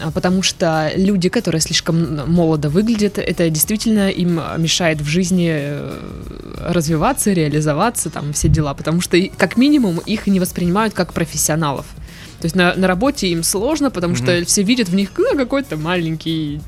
А, 0.00 0.10
Потому 0.10 0.42
что 0.42 0.92
люди, 0.96 1.28
которые 1.28 1.60
слишком 1.60 2.30
молодо 2.30 2.68
выглядят, 2.68 3.18
это 3.18 3.48
действительно 3.48 4.10
им 4.10 4.40
мешает 4.58 5.00
в 5.00 5.06
жизни 5.06 5.50
э, 5.50 5.98
развиваться, 6.60 7.32
реализоваться, 7.32 8.10
там 8.10 8.32
все 8.32 8.48
дела. 8.48 8.74
Потому 8.74 9.00
что, 9.00 9.18
как 9.36 9.56
минимум, 9.56 9.98
их 10.04 10.26
не 10.26 10.40
воспринимают 10.40 10.92
как 10.94 11.12
профессионалов. 11.14 11.86
То 12.40 12.46
есть 12.46 12.56
на, 12.56 12.74
на 12.74 12.86
работе 12.86 13.28
им 13.28 13.42
сложно, 13.42 13.90
потому 13.90 14.14
что 14.14 14.32
Мгм. 14.32 14.44
все 14.44 14.62
видят 14.62 14.88
в 14.90 14.94
них 14.94 15.10
ну, 15.16 15.36
какой-то 15.36 15.78
маленький 15.78 16.60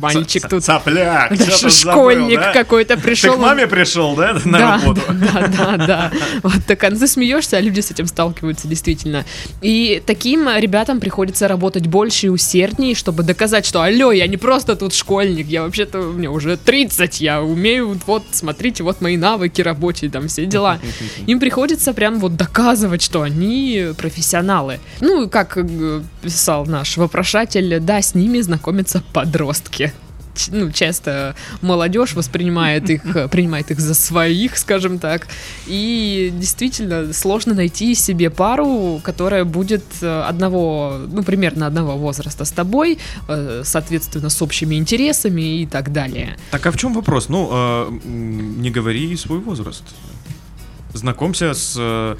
мальчик 0.00 0.48
тут. 0.48 0.64
Цапляк. 0.64 1.36
Да, 1.36 1.70
школьник 1.70 2.38
да? 2.38 2.52
какой-то 2.52 2.96
Ты 2.96 3.02
пришел. 3.02 3.34
к 3.34 3.38
маме 3.38 3.66
пришел, 3.66 4.14
да, 4.16 4.34
на 4.44 4.58
да, 4.58 4.72
работу? 4.76 5.00
да, 5.08 5.48
да, 5.48 5.76
да, 5.76 5.86
да. 5.86 6.12
Вот 6.42 6.64
так 6.66 6.80
ты 6.80 7.06
смеешься, 7.06 7.56
а 7.56 7.60
люди 7.60 7.80
с 7.80 7.90
этим 7.90 8.06
сталкиваются 8.06 8.68
действительно. 8.68 9.24
И 9.60 10.02
таким 10.04 10.48
ребятам 10.48 11.00
приходится 11.00 11.48
работать 11.48 11.86
больше 11.86 12.26
и 12.26 12.30
усерднее, 12.30 12.94
чтобы 12.94 13.22
доказать, 13.22 13.66
что 13.66 13.82
алло, 13.82 14.12
я 14.12 14.26
не 14.26 14.36
просто 14.36 14.76
тут 14.76 14.94
школьник, 14.94 15.46
я 15.46 15.62
вообще-то, 15.62 15.98
мне 15.98 16.28
уже 16.28 16.56
30, 16.56 17.20
я 17.20 17.42
умею, 17.42 17.98
вот, 18.06 18.24
смотрите, 18.32 18.82
вот 18.82 19.00
мои 19.00 19.16
навыки 19.16 19.62
рабочие, 19.62 20.10
там 20.10 20.28
все 20.28 20.46
дела. 20.46 20.78
Им 21.26 21.40
приходится 21.40 21.92
прям 21.92 22.18
вот 22.18 22.36
доказывать, 22.36 23.02
что 23.02 23.22
они 23.22 23.88
профессионалы. 23.96 24.80
Ну, 25.00 25.28
как 25.28 25.56
э, 25.56 26.02
писал 26.22 26.66
наш 26.66 26.96
вопрошатель, 26.96 27.80
да, 27.80 28.02
с 28.02 28.14
ними 28.14 28.40
знакомятся 28.40 29.02
подростки. 29.12 29.51
Ч- 30.34 30.50
Ну, 30.52 30.70
часто 30.72 31.34
молодежь 31.60 32.14
воспринимает 32.14 32.88
их, 32.88 33.02
принимает 33.30 33.70
их 33.70 33.80
за 33.80 33.92
своих, 33.94 34.56
скажем 34.56 34.98
так. 34.98 35.28
И 35.66 36.32
действительно 36.34 37.12
сложно 37.12 37.54
найти 37.54 37.94
себе 37.94 38.30
пару, 38.30 38.98
которая 39.04 39.44
будет 39.44 39.84
э, 40.00 40.22
одного, 40.30 41.00
ну, 41.12 41.22
примерно 41.22 41.66
одного 41.66 41.98
возраста 41.98 42.44
с 42.46 42.50
тобой, 42.50 42.98
э, 43.28 43.62
соответственно, 43.64 44.30
с 44.30 44.40
общими 44.40 44.76
интересами 44.76 45.60
и 45.62 45.66
так 45.66 45.92
далее. 45.92 46.38
Так 46.50 46.66
а 46.66 46.70
в 46.70 46.76
чем 46.78 46.94
вопрос? 46.94 47.28
Ну, 47.28 47.50
э, 47.52 47.90
не 48.04 48.70
говори 48.70 49.14
свой 49.16 49.38
возраст. 49.38 49.84
Знакомься 50.94 51.54
с 51.54 51.74
э, 51.78 52.16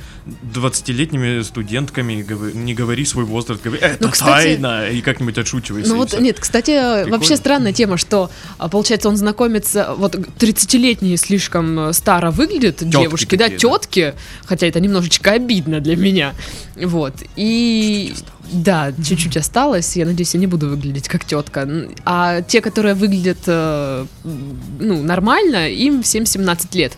20-летними 0.55 1.43
студентками, 1.43 2.23
говори- 2.23 2.57
не 2.57 2.75
говори 2.75 3.05
свой 3.05 3.25
возраст, 3.25 3.63
говори, 3.63 3.81
это 3.83 4.05
Ну, 4.07 4.11
кстати- 4.11 4.57
тайна, 4.57 4.89
и 4.89 5.03
как-нибудь 5.03 5.37
отшучивайся. 5.37 5.91
Ну 5.91 5.97
вот, 5.97 6.19
нет, 6.19 6.41
кстати, 6.41 6.71
вообще 7.05 7.19
Прикольно. 7.19 7.37
странная 7.37 7.73
тема, 7.73 7.97
что, 7.99 8.31
а, 8.59 8.69
получается, 8.69 9.09
он 9.11 9.17
знакомится, 9.17 9.95
вот 9.97 10.15
30-летние 10.39 11.17
слишком 11.19 11.79
э, 11.79 11.93
старо 11.93 12.31
выглядят 12.31 12.89
девушки, 12.89 13.37
да, 13.37 13.45
такие, 13.45 13.59
да. 13.59 13.79
тетки, 13.79 14.15
хотя 14.47 14.67
это 14.67 14.81
немножечко 14.81 15.33
обидно 15.33 15.81
для 15.81 15.97
меня, 15.97 16.35
вот, 16.77 17.15
и... 17.37 18.15
Да, 18.53 18.93
чуть-чуть 18.93 19.37
осталось, 19.37 19.97
я 19.97 20.05
надеюсь, 20.05 20.35
я 20.35 20.41
не 20.41 20.47
буду 20.47 20.69
выглядеть 20.69 21.09
как 21.09 21.25
тетка. 21.25 21.67
А 22.05 22.43
те, 22.43 22.61
которые 22.61 22.95
выглядят, 22.95 23.39
э, 23.47 24.05
ну, 24.25 25.03
нормально, 25.03 25.71
им 25.71 26.03
всем 26.03 26.27
17 26.27 26.75
лет. 26.75 26.93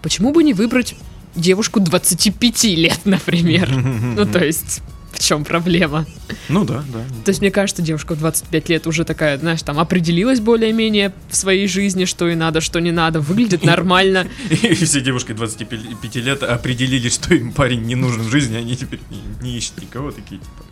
Почему 0.00 0.32
бы 0.32 0.42
не 0.42 0.54
выбрать 0.54 0.94
девушку 1.36 1.80
25 1.80 2.64
лет, 2.64 3.00
например? 3.04 3.70
Ну, 3.70 4.26
то 4.26 4.44
есть, 4.44 4.82
в 5.12 5.20
чем 5.20 5.44
проблема? 5.44 6.06
Ну 6.48 6.64
да, 6.64 6.84
да. 6.92 7.00
То 7.24 7.30
есть, 7.30 7.40
мне 7.40 7.50
кажется, 7.50 7.82
девушка 7.82 8.14
в 8.14 8.18
25 8.18 8.68
лет 8.68 8.86
уже 8.86 9.04
такая, 9.04 9.38
знаешь, 9.38 9.62
там 9.62 9.78
определилась 9.78 10.40
более-менее 10.40 11.12
в 11.30 11.36
своей 11.36 11.68
жизни, 11.68 12.04
что 12.04 12.28
и 12.28 12.34
надо, 12.34 12.60
что 12.60 12.80
не 12.80 12.90
надо, 12.90 13.20
выглядит 13.20 13.64
нормально. 13.64 14.26
И 14.50 14.74
все 14.74 15.00
девушки 15.00 15.32
25 15.32 16.16
лет 16.16 16.42
определили, 16.42 17.08
что 17.08 17.34
им 17.34 17.52
парень 17.52 17.82
не 17.82 17.94
нужен 17.94 18.22
в 18.22 18.28
жизни, 18.28 18.56
они 18.56 18.76
теперь 18.76 19.00
не, 19.10 19.48
не 19.50 19.56
ищут 19.56 19.80
никого, 19.80 20.10
такие 20.10 20.40
типа. 20.40 20.64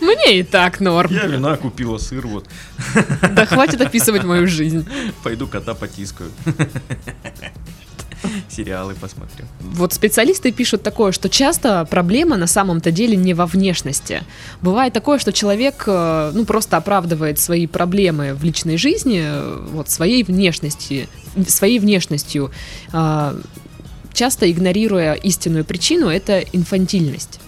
Мне 0.00 0.40
и 0.40 0.42
так 0.42 0.80
норм. 0.80 1.12
Я 1.12 1.26
вина 1.26 1.56
купила, 1.56 1.98
сыр, 1.98 2.26
вот, 2.26 2.48
Да 3.34 3.46
хватит 3.46 3.80
описывать 3.80 4.24
мою 4.24 4.46
жизнь. 4.48 4.86
пойду 5.22 5.46
кота 5.46 5.74
потискаю. 5.74 6.30
Сериалы 8.48 8.94
посмотрю. 8.94 9.44
Вот 9.60 9.92
специалисты 9.92 10.52
пишут 10.52 10.82
такое, 10.82 11.12
что 11.12 11.28
часто 11.28 11.84
проблема 11.84 12.36
на 12.36 12.46
самом-то 12.46 12.90
деле 12.90 13.16
не 13.16 13.34
во 13.34 13.46
внешности. 13.46 14.22
Бывает 14.60 14.92
такое, 14.92 15.18
что 15.18 15.32
человек 15.32 15.84
э, 15.86 16.32
ну, 16.34 16.44
просто 16.44 16.76
оправдывает 16.76 17.38
свои 17.38 17.66
проблемы 17.66 18.34
в 18.34 18.44
личной 18.44 18.76
жизни 18.76 19.22
э, 19.22 19.66
вот, 19.72 19.88
своей 19.88 20.22
внешности, 20.22 21.08
своей 21.46 21.78
внешностью, 21.78 22.50
э, 22.92 23.40
часто 24.12 24.50
игнорируя 24.50 25.14
истинную 25.14 25.64
причину, 25.64 26.08
это 26.08 26.40
инфантильность. 26.52 27.40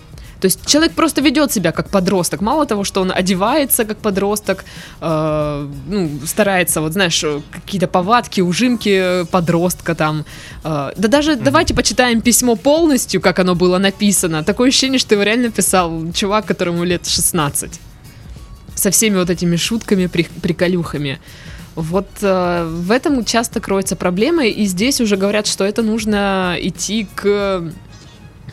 То 0.43 0.47
есть 0.47 0.67
человек 0.67 0.93
просто 0.93 1.21
ведет 1.21 1.53
себя 1.53 1.71
как 1.71 1.89
подросток. 1.89 2.41
Мало 2.41 2.67
того, 2.67 2.83
что 2.83 3.01
он 3.01 3.13
одевается 3.15 3.85
как 3.85 3.99
подросток, 3.99 4.65
э, 5.01 5.69
ну, 5.87 6.11
старается, 6.27 6.81
вот 6.81 6.93
знаешь, 6.93 7.25
какие-то 7.53 7.87
повадки, 7.87 8.41
ужимки 8.41 9.25
подростка 9.31 9.95
там. 9.95 10.25
Э, 10.65 10.91
да 10.97 11.09
даже 11.09 11.33
mm-hmm. 11.33 11.45
давайте 11.45 11.75
почитаем 11.75 12.21
письмо 12.21 12.57
полностью, 12.57 13.21
как 13.21 13.39
оно 13.39 13.55
было 13.55 13.79
написано. 13.79 14.43
Такое 14.43 14.71
ощущение, 14.71 14.99
что 14.99 15.15
его 15.15 15.23
реально 15.23 15.53
писал 15.53 16.13
чувак, 16.13 16.45
которому 16.45 16.83
лет 16.83 17.07
16. 17.07 17.81
Со 18.75 18.91
всеми 18.91 19.19
вот 19.19 19.31
этими 19.31 19.55
шутками, 19.55 20.07
при, 20.07 20.25
приколюхами. 20.43 21.21
Вот 21.77 22.09
э, 22.21 22.65
в 22.65 22.91
этом 22.91 23.25
часто 23.25 23.61
кроется 23.61 23.95
проблема, 23.95 24.45
и 24.45 24.65
здесь 24.65 25.01
уже 25.01 25.17
говорят, 25.17 25.47
что 25.47 25.65
это 25.65 25.83
нужно 25.83 26.57
идти 26.59 27.07
к 27.15 27.73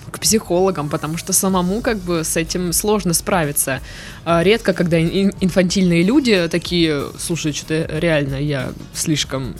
к 0.10 0.20
психологам, 0.20 0.90
потому 0.90 1.18
что 1.18 1.34
самому 1.34 1.82
как 1.82 1.98
бы 1.98 2.24
с 2.24 2.38
этим 2.38 2.74
сложно 2.74 3.14
справиться. 3.14 3.82
А 4.26 4.44
редко, 4.44 4.74
когда 4.74 5.00
инфантильные 5.02 6.04
люди 6.04 6.48
такие, 6.50 7.06
слушай, 7.18 7.54
что-то 7.54 7.88
реально 8.00 8.36
я 8.36 8.72
слишком 8.94 9.56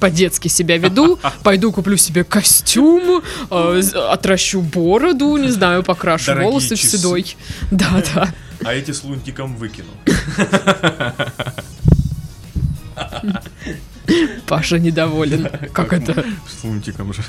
по-детски 0.00 0.48
себя 0.48 0.76
веду, 0.76 1.18
пойду 1.42 1.72
куплю 1.72 1.96
себе 1.96 2.24
костюм, 2.24 3.22
э, 3.50 3.80
отращу 4.10 4.60
бороду, 4.60 5.36
не 5.36 5.50
знаю, 5.50 5.82
покрашу 5.82 6.26
Дорогие 6.26 6.50
волосы 6.50 6.76
часы. 6.76 6.88
в 6.88 6.90
седой. 6.90 7.36
Да, 7.70 8.02
да. 8.14 8.34
А 8.64 8.74
эти 8.74 8.90
с 8.90 9.04
лунтиком 9.04 9.56
выкину. 9.56 9.88
Паша 14.46 14.78
недоволен. 14.78 15.48
Как 15.72 15.92
это? 15.92 16.24
С 16.46 16.64
лунтиком 16.64 17.12
же. 17.12 17.22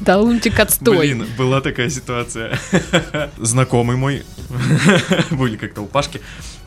Да, 0.00 0.18
лунтик 0.18 0.58
отстой. 0.58 0.98
Блин, 0.98 1.26
была 1.36 1.60
такая 1.60 1.90
ситуация. 1.90 2.58
Знакомый 3.38 3.96
мой, 3.96 4.24
были 5.30 5.56
как-то 5.56 5.82
у 5.82 5.86
Пашки, 5.86 6.20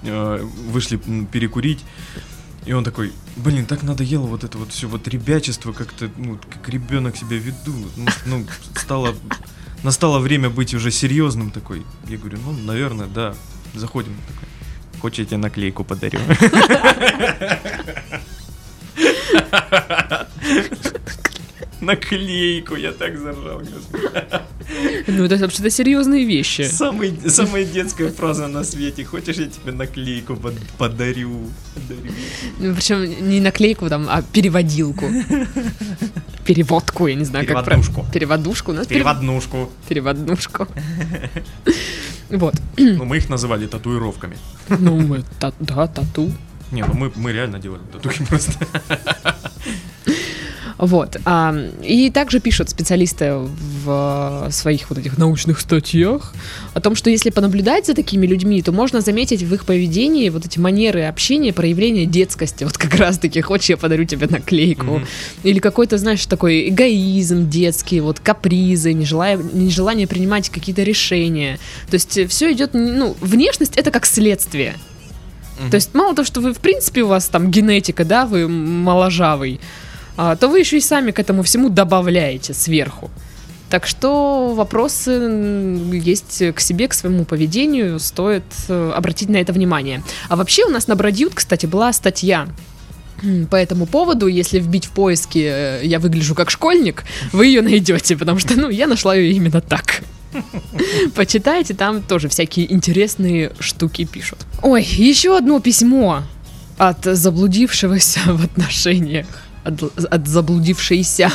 э, 0.04 0.48
вышли 0.70 0.98
перекурить. 1.32 1.84
И 2.66 2.72
он 2.72 2.84
такой, 2.84 3.12
блин, 3.36 3.66
так 3.66 3.84
надоело 3.84 4.26
вот 4.26 4.46
это 4.46 4.58
вот 4.58 4.72
все 4.72 4.88
вот 4.88 5.08
ребячество, 5.10 5.74
как-то, 5.74 6.10
ну, 6.16 6.40
как 6.50 6.70
ребенок 6.70 7.18
себя 7.18 7.38
веду. 7.38 7.74
Ну, 7.98 8.08
ну, 8.26 8.46
стало, 8.76 9.14
настало 9.84 10.20
время 10.20 10.50
быть 10.50 10.74
уже 10.74 10.90
серьезным 10.90 11.52
такой. 11.52 11.84
Я 12.08 12.18
говорю, 12.18 12.38
ну, 12.46 12.54
наверное, 12.54 13.08
да. 13.08 13.36
Заходим 13.74 14.16
такой. 14.28 14.48
Хочешь, 15.02 15.20
я 15.20 15.26
тебе 15.26 15.38
наклейку 15.38 15.84
подарю? 15.84 16.20
Наклейку, 21.82 22.76
я 22.76 22.92
так 22.92 23.18
заржал, 23.18 23.62
Ну, 25.08 25.26
это 25.26 25.38
вообще-то 25.38 25.70
серьезные 25.70 26.26
вещи. 26.26 26.62
Самый, 26.62 27.14
самая 27.28 27.66
детская 27.66 28.10
фраза 28.10 28.48
на 28.48 28.64
свете. 28.64 29.04
Хочешь, 29.04 29.38
я 29.38 29.48
тебе 29.48 29.72
наклейку 29.74 30.36
под, 30.36 30.54
подарю? 30.78 31.50
подарю. 31.76 32.12
Ну, 32.60 32.76
причем 32.76 33.30
не 33.30 33.42
наклейку, 33.42 33.90
там, 33.90 34.08
а 34.10 34.22
переводилку. 34.22 35.06
Переводку, 36.46 37.08
я 37.08 37.16
не 37.16 37.26
знаю, 37.26 37.46
как 37.48 37.66
Переводушку. 37.66 38.06
Переводушку. 38.14 38.72
У 38.72 38.76
нас 38.76 38.88
Переводнушку. 38.88 39.70
Переводнушку. 39.90 40.68
Вот. 42.30 42.56
Ну, 42.78 43.06
мы 43.06 43.18
их 43.18 43.30
называли 43.30 43.68
татуировками. 43.68 44.38
Ну, 44.70 44.98
мы, 45.00 45.24
да, 45.60 45.88
тату. 45.88 46.32
Не, 46.72 46.84
ну 46.84 46.94
мы, 46.94 47.12
мы 47.16 47.32
реально 47.32 47.60
делали 47.60 47.82
татухи 47.92 48.26
просто. 48.26 48.54
Вот. 50.78 51.18
А, 51.24 51.56
и 51.82 52.10
также 52.10 52.42
пишут 52.42 52.70
специалисты 52.70 53.36
в 53.86 54.48
своих 54.52 54.90
вот 54.90 55.00
этих 55.00 55.18
научных 55.18 55.62
статьях 55.62 56.34
о 56.74 56.82
том, 56.82 56.96
что 56.96 57.10
если 57.10 57.30
понаблюдать 57.30 57.86
за 57.86 57.94
такими 57.94 58.26
людьми, 58.26 58.62
то 58.62 58.74
можно 58.74 59.00
заметить 59.00 59.44
в 59.44 59.54
их 59.54 59.66
поведении 59.66 60.28
вот 60.30 60.46
эти 60.46 60.60
манеры 60.60 61.04
общения, 61.04 61.54
проявление 61.54 62.06
детскости. 62.06 62.64
Вот 62.66 62.78
как 62.78 62.96
раз-таки, 62.96 63.40
хочешь, 63.42 63.70
я 63.70 63.78
подарю 63.78 64.04
тебе 64.04 64.28
наклейку. 64.28 64.98
Mm-hmm. 64.98 65.08
Или 65.44 65.60
какой-то, 65.60 65.98
знаешь, 65.98 66.26
такой 66.26 66.68
эгоизм 66.68 67.50
детский, 67.50 68.02
вот 68.02 68.20
капризы, 68.20 68.92
нежелание, 68.92 69.46
нежелание 69.54 70.08
принимать 70.08 70.50
какие-то 70.50 70.84
решения. 70.84 71.60
То 71.90 71.94
есть 71.94 72.30
все 72.30 72.52
идет, 72.52 72.72
ну, 72.74 73.16
внешность 73.22 73.78
это 73.78 73.90
как 73.90 74.06
следствие. 74.06 74.76
Mm-hmm. 75.58 75.70
То 75.70 75.76
есть 75.76 75.94
мало 75.94 76.16
того, 76.16 76.26
что 76.26 76.42
вы, 76.42 76.54
в 76.54 76.60
принципе, 76.60 77.04
у 77.04 77.08
вас 77.08 77.28
там 77.28 77.52
генетика, 77.52 78.06
да, 78.06 78.26
вы 78.26 78.48
моложавый, 78.48 79.60
а, 80.18 80.36
то 80.36 80.48
вы 80.48 80.60
еще 80.60 80.78
и 80.78 80.82
сами 80.82 81.12
к 81.12 81.20
этому 81.20 81.44
всему 81.44 81.70
добавляете 81.70 82.54
сверху. 82.54 83.10
Так 83.70 83.88
что 83.88 84.54
вопросы 84.54 85.12
есть 85.92 86.44
к 86.54 86.60
себе, 86.60 86.88
к 86.88 86.94
своему 86.94 87.26
поведению, 87.26 88.00
стоит 88.00 88.44
э, 88.68 88.92
обратить 88.96 89.30
на 89.30 89.38
это 89.38 89.52
внимание. 89.52 90.04
А 90.30 90.36
вообще 90.36 90.66
у 90.66 90.70
нас 90.70 90.86
на 90.86 90.96
Бродьют, 90.96 91.34
кстати, 91.34 91.66
была 91.66 91.92
статья 91.92 92.48
по 93.50 93.56
этому 93.56 93.88
поводу, 93.88 94.28
если 94.28 94.60
вбить 94.60 94.86
в 94.86 94.92
поиски 94.92 95.40
э, 95.40 95.80
«я 95.86 95.98
выгляжу 95.98 96.36
как 96.36 96.52
школьник», 96.52 97.04
вы 97.32 97.48
ее 97.48 97.64
найдете, 97.64 98.16
потому 98.16 98.38
что, 98.38 98.56
ну, 98.60 98.70
я 98.70 98.86
нашла 98.86 99.16
ее 99.16 99.32
именно 99.32 99.60
так. 99.60 100.04
Почитайте, 101.16 101.74
там 101.74 102.02
тоже 102.02 102.30
всякие 102.30 102.72
интересные 102.72 103.52
штуки 103.60 104.06
пишут. 104.06 104.40
Ой, 104.62 104.84
еще 104.84 105.38
одно 105.38 105.60
письмо 105.60 106.24
от 106.78 107.04
заблудившегося 107.04 108.20
в 108.26 108.44
отношениях 108.44 109.28
от, 109.64 109.82
от 110.10 110.28
заблудившейся. 110.28 111.32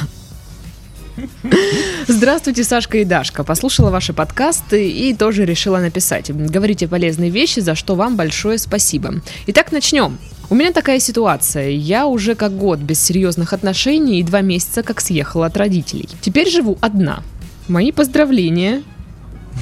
Здравствуйте, 2.08 2.64
Сашка 2.64 2.98
и 2.98 3.04
Дашка. 3.04 3.44
Послушала 3.44 3.90
ваши 3.90 4.12
подкасты 4.12 4.90
и 4.90 5.14
тоже 5.14 5.44
решила 5.44 5.78
написать. 5.78 6.30
Говорите 6.30 6.86
полезные 6.86 7.30
вещи, 7.30 7.60
за 7.60 7.74
что 7.74 7.94
вам 7.94 8.16
большое 8.16 8.58
спасибо. 8.58 9.14
Итак, 9.46 9.72
начнем. 9.72 10.18
У 10.50 10.54
меня 10.54 10.72
такая 10.72 11.00
ситуация. 11.00 11.70
Я 11.70 12.06
уже 12.06 12.34
как 12.34 12.56
год 12.56 12.78
без 12.78 13.00
серьезных 13.00 13.52
отношений 13.52 14.20
и 14.20 14.22
два 14.22 14.40
месяца 14.40 14.82
как 14.82 15.00
съехала 15.00 15.46
от 15.46 15.56
родителей. 15.56 16.08
Теперь 16.20 16.48
живу 16.50 16.78
одна. 16.80 17.22
Мои 17.68 17.92
поздравления. 17.92 18.82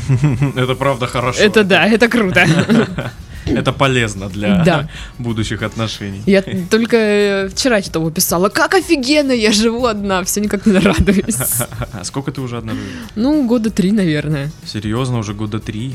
Это 0.56 0.74
правда 0.74 1.06
хорошо. 1.06 1.40
Это 1.40 1.64
да, 1.64 1.86
это 1.86 2.08
круто. 2.08 2.46
Это 3.46 3.72
полезно 3.72 4.28
для 4.28 4.64
да. 4.64 4.88
будущих 5.18 5.62
отношений. 5.62 6.20
Я 6.26 6.42
только 6.42 6.96
э, 6.96 7.48
вчера 7.48 7.80
что-то 7.80 8.10
писала. 8.10 8.48
Как 8.48 8.74
офигенно, 8.74 9.30
я 9.32 9.52
живу 9.52 9.86
одна, 9.86 10.24
все 10.24 10.40
никак 10.40 10.66
не 10.66 10.78
радуюсь. 10.78 11.36
А 11.92 12.04
сколько 12.04 12.32
ты 12.32 12.40
уже 12.40 12.58
одна 12.58 12.72
живешь? 12.72 13.08
Ну, 13.14 13.46
года 13.46 13.70
три, 13.70 13.92
наверное. 13.92 14.50
Серьезно, 14.64 15.18
уже 15.18 15.32
года 15.32 15.60
три? 15.60 15.94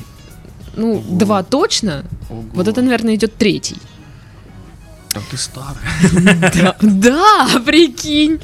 Ну, 0.78 0.94
Ого. 0.94 1.18
два 1.18 1.44
точно. 1.44 2.06
Ого. 2.30 2.46
Вот 2.54 2.68
это, 2.68 2.82
наверное, 2.82 3.16
идет 3.16 3.36
третий. 3.36 3.78
А 5.14 5.20
ты 5.30 5.38
старая. 5.38 5.76
Да, 6.54 6.76
да, 6.82 7.48
прикинь. 7.66 8.40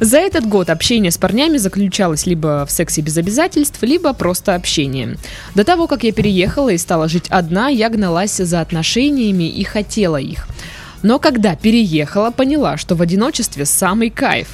За 0.00 0.18
этот 0.18 0.46
год 0.46 0.70
общение 0.70 1.10
с 1.10 1.18
парнями 1.18 1.58
заключалось 1.58 2.26
либо 2.26 2.64
в 2.66 2.70
сексе 2.70 3.00
без 3.00 3.16
обязательств, 3.16 3.82
либо 3.82 4.12
просто 4.12 4.54
общение. 4.54 5.16
До 5.54 5.64
того, 5.64 5.86
как 5.86 6.04
я 6.04 6.12
переехала 6.12 6.70
и 6.70 6.78
стала 6.78 7.08
жить 7.08 7.26
одна, 7.28 7.68
я 7.68 7.88
гналась 7.88 8.36
за 8.36 8.60
отношениями 8.60 9.48
и 9.48 9.64
хотела 9.64 10.18
их. 10.18 10.46
Но 11.02 11.18
когда 11.18 11.54
переехала, 11.56 12.30
поняла, 12.30 12.76
что 12.76 12.94
в 12.94 13.02
одиночестве 13.02 13.64
самый 13.64 14.10
кайф. 14.10 14.48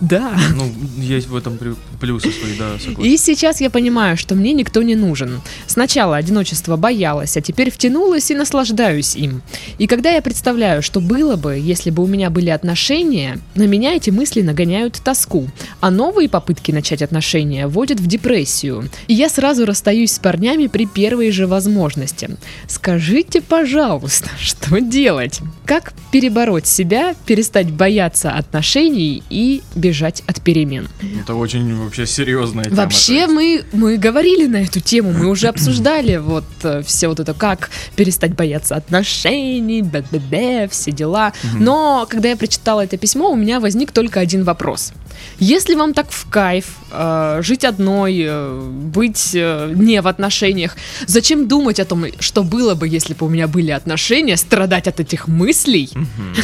Да. 0.00 0.36
Ну, 0.54 0.70
есть 0.98 1.28
в 1.28 1.36
этом 1.36 1.58
плюсы 2.00 2.30
свои, 2.30 2.56
да, 2.58 2.78
согласен. 2.78 3.12
И 3.12 3.16
сейчас 3.16 3.60
я 3.60 3.70
понимаю, 3.70 4.16
что 4.16 4.34
мне 4.34 4.52
никто 4.52 4.82
не 4.82 4.94
нужен. 4.94 5.40
Сначала 5.66 6.16
одиночество 6.16 6.76
боялась, 6.76 7.36
а 7.36 7.40
теперь 7.40 7.70
втянулась 7.70 8.30
и 8.30 8.34
наслаждаюсь 8.34 9.16
им. 9.16 9.42
И 9.78 9.86
когда 9.86 10.10
я 10.10 10.22
представляю, 10.22 10.82
что 10.82 11.00
было 11.00 11.36
бы, 11.36 11.54
если 11.56 11.90
бы 11.90 12.02
у 12.02 12.06
меня 12.06 12.30
были 12.30 12.50
отношения, 12.50 13.38
на 13.54 13.66
меня 13.66 13.94
эти 13.94 14.10
мысли 14.10 14.42
нагоняют 14.42 15.00
тоску, 15.02 15.48
а 15.80 15.90
новые 15.90 16.28
попытки 16.28 16.72
начать 16.72 17.02
отношения 17.02 17.66
вводят 17.66 18.00
в 18.00 18.06
депрессию. 18.06 18.90
И 19.06 19.14
я 19.14 19.28
сразу 19.28 19.64
расстаюсь 19.64 20.12
с 20.12 20.18
парнями 20.18 20.66
при 20.66 20.86
первой 20.86 21.30
же 21.30 21.46
возможности. 21.46 22.30
Скажите, 22.68 23.40
пожалуйста, 23.40 24.30
что 24.38 24.80
делать? 24.80 25.40
Как 25.64 25.92
перебороть 26.10 26.66
себя, 26.66 27.14
перестать 27.26 27.70
бояться 27.70 28.32
отношений 28.32 29.22
и 29.30 29.62
бежать 29.84 30.22
от 30.26 30.40
перемен. 30.40 30.88
Это 31.20 31.34
очень 31.34 31.76
вообще 31.76 32.06
серьезная 32.06 32.64
тема. 32.64 32.76
Вообще 32.76 33.26
мы, 33.26 33.64
мы 33.72 33.98
говорили 33.98 34.46
на 34.46 34.62
эту 34.62 34.80
тему, 34.80 35.12
мы 35.12 35.26
уже 35.26 35.48
обсуждали 35.48 36.16
вот 36.16 36.44
э, 36.62 36.82
все 36.82 37.08
вот 37.08 37.20
это, 37.20 37.34
как 37.34 37.70
перестать 37.94 38.34
бояться 38.34 38.76
отношений, 38.76 39.82
б-б-б, 39.82 40.68
все 40.70 40.90
дела. 40.90 41.32
Но 41.60 42.06
когда 42.08 42.30
я 42.30 42.36
прочитала 42.36 42.82
это 42.82 42.96
письмо, 42.96 43.30
у 43.30 43.36
меня 43.36 43.60
возник 43.60 43.92
только 43.92 44.20
один 44.20 44.44
вопрос. 44.44 44.92
Если 45.38 45.74
вам 45.74 45.94
так 45.94 46.10
в 46.10 46.28
кайф 46.30 46.76
э, 46.90 47.40
жить 47.42 47.64
одной, 47.64 48.24
э, 48.26 48.60
быть 48.60 49.30
э, 49.34 49.72
не 49.74 50.00
в 50.00 50.06
отношениях, 50.06 50.76
зачем 51.06 51.48
думать 51.48 51.80
о 51.80 51.84
том, 51.84 52.06
что 52.20 52.42
было 52.42 52.74
бы, 52.74 52.88
если 52.88 53.14
бы 53.14 53.26
у 53.26 53.28
меня 53.28 53.48
были 53.48 53.70
отношения, 53.70 54.36
страдать 54.36 54.88
от 54.88 55.00
этих 55.00 55.28
мыслей 55.28 55.90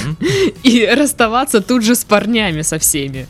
и 0.62 0.86
расставаться 0.86 1.60
тут 1.60 1.84
же 1.84 1.94
с 1.94 2.04
парнями 2.04 2.62
со 2.62 2.78
всеми? 2.78 3.26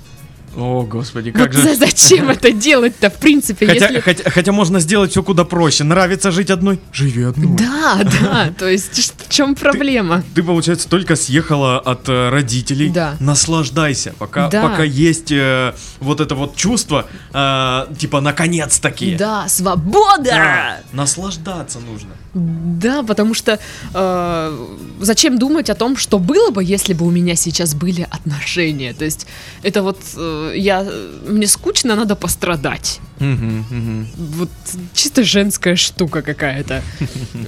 О, 0.56 0.82
господи, 0.82 1.30
Вот 1.30 1.38
как 1.42 1.52
же... 1.52 1.62
за- 1.62 1.74
зачем 1.76 2.28
это 2.28 2.50
делать-то, 2.66 3.08
в 3.10 3.14
принципе, 3.18 3.66
Хотя, 3.66 3.86
если... 3.86 4.00
хотя, 4.00 4.30
хотя 4.30 4.52
можно 4.52 4.80
сделать 4.80 5.12
все 5.12 5.22
куда 5.22 5.44
проще. 5.44 5.84
Нравится 5.84 6.30
жить 6.32 6.50
одной? 6.50 6.80
Живи 6.92 7.22
одной. 7.22 7.56
Да, 7.56 8.00
да, 8.20 8.52
то 8.58 8.68
есть 8.68 9.14
в 9.26 9.28
чем 9.32 9.54
проблема? 9.54 10.24
Ты, 10.34 10.42
получается, 10.42 10.88
только 10.88 11.14
съехала 11.16 11.78
от 11.78 12.08
э, 12.08 12.30
родителей. 12.30 12.90
Да. 12.90 13.16
Наслаждайся, 13.20 14.12
пока, 14.18 14.48
Да. 14.48 14.62
пока 14.62 14.82
есть 14.82 15.30
э, 15.30 15.72
вот 16.00 16.20
это 16.20 16.34
вот 16.34 16.56
чувство, 16.56 17.06
э, 17.32 17.86
типа, 17.98 18.20
наконец-таки. 18.20 19.14
Да, 19.14 19.48
свобода! 19.48 20.24
Да, 20.24 20.80
Наслаждаться 20.92 21.78
нужно. 21.78 22.10
Да, 22.34 23.02
потому 23.02 23.34
что 23.34 23.58
э, 23.94 24.66
зачем 25.00 25.38
думать 25.38 25.68
о 25.70 25.74
том, 25.74 25.96
что 25.96 26.18
было 26.18 26.50
бы, 26.50 26.62
если 26.62 26.92
бы 26.94 27.06
у 27.06 27.10
меня 27.10 27.34
сейчас 27.36 27.74
были 27.74 28.06
отношения? 28.10 28.92
То 28.94 29.04
есть 29.04 29.26
это 29.62 29.82
вот 29.82 29.98
э, 30.16 30.39
я 30.54 30.84
мне 31.26 31.46
скучно, 31.46 31.94
надо 31.96 32.16
пострадать. 32.16 33.00
Мгм. 33.18 34.06
Вот 34.16 34.48
чисто 34.94 35.22
женская 35.24 35.76
штука 35.76 36.22
какая-то. 36.22 36.82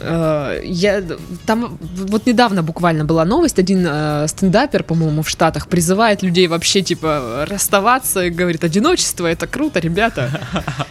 Э, 0.04 0.60
Я 0.64 1.02
там 1.46 1.78
вот 1.80 2.26
недавно 2.26 2.62
буквально 2.62 3.04
была 3.04 3.24
новость, 3.24 3.58
один 3.58 3.86
э, 3.88 4.26
стендапер, 4.28 4.82
по-моему, 4.82 5.22
в 5.22 5.28
Штатах 5.28 5.68
призывает 5.68 6.22
людей 6.22 6.46
вообще 6.48 6.82
типа 6.82 7.46
расставаться 7.48 8.30
говорит, 8.30 8.64
одиночество 8.64 9.26
это 9.26 9.46
круто, 9.46 9.78
ребята. 9.80 10.28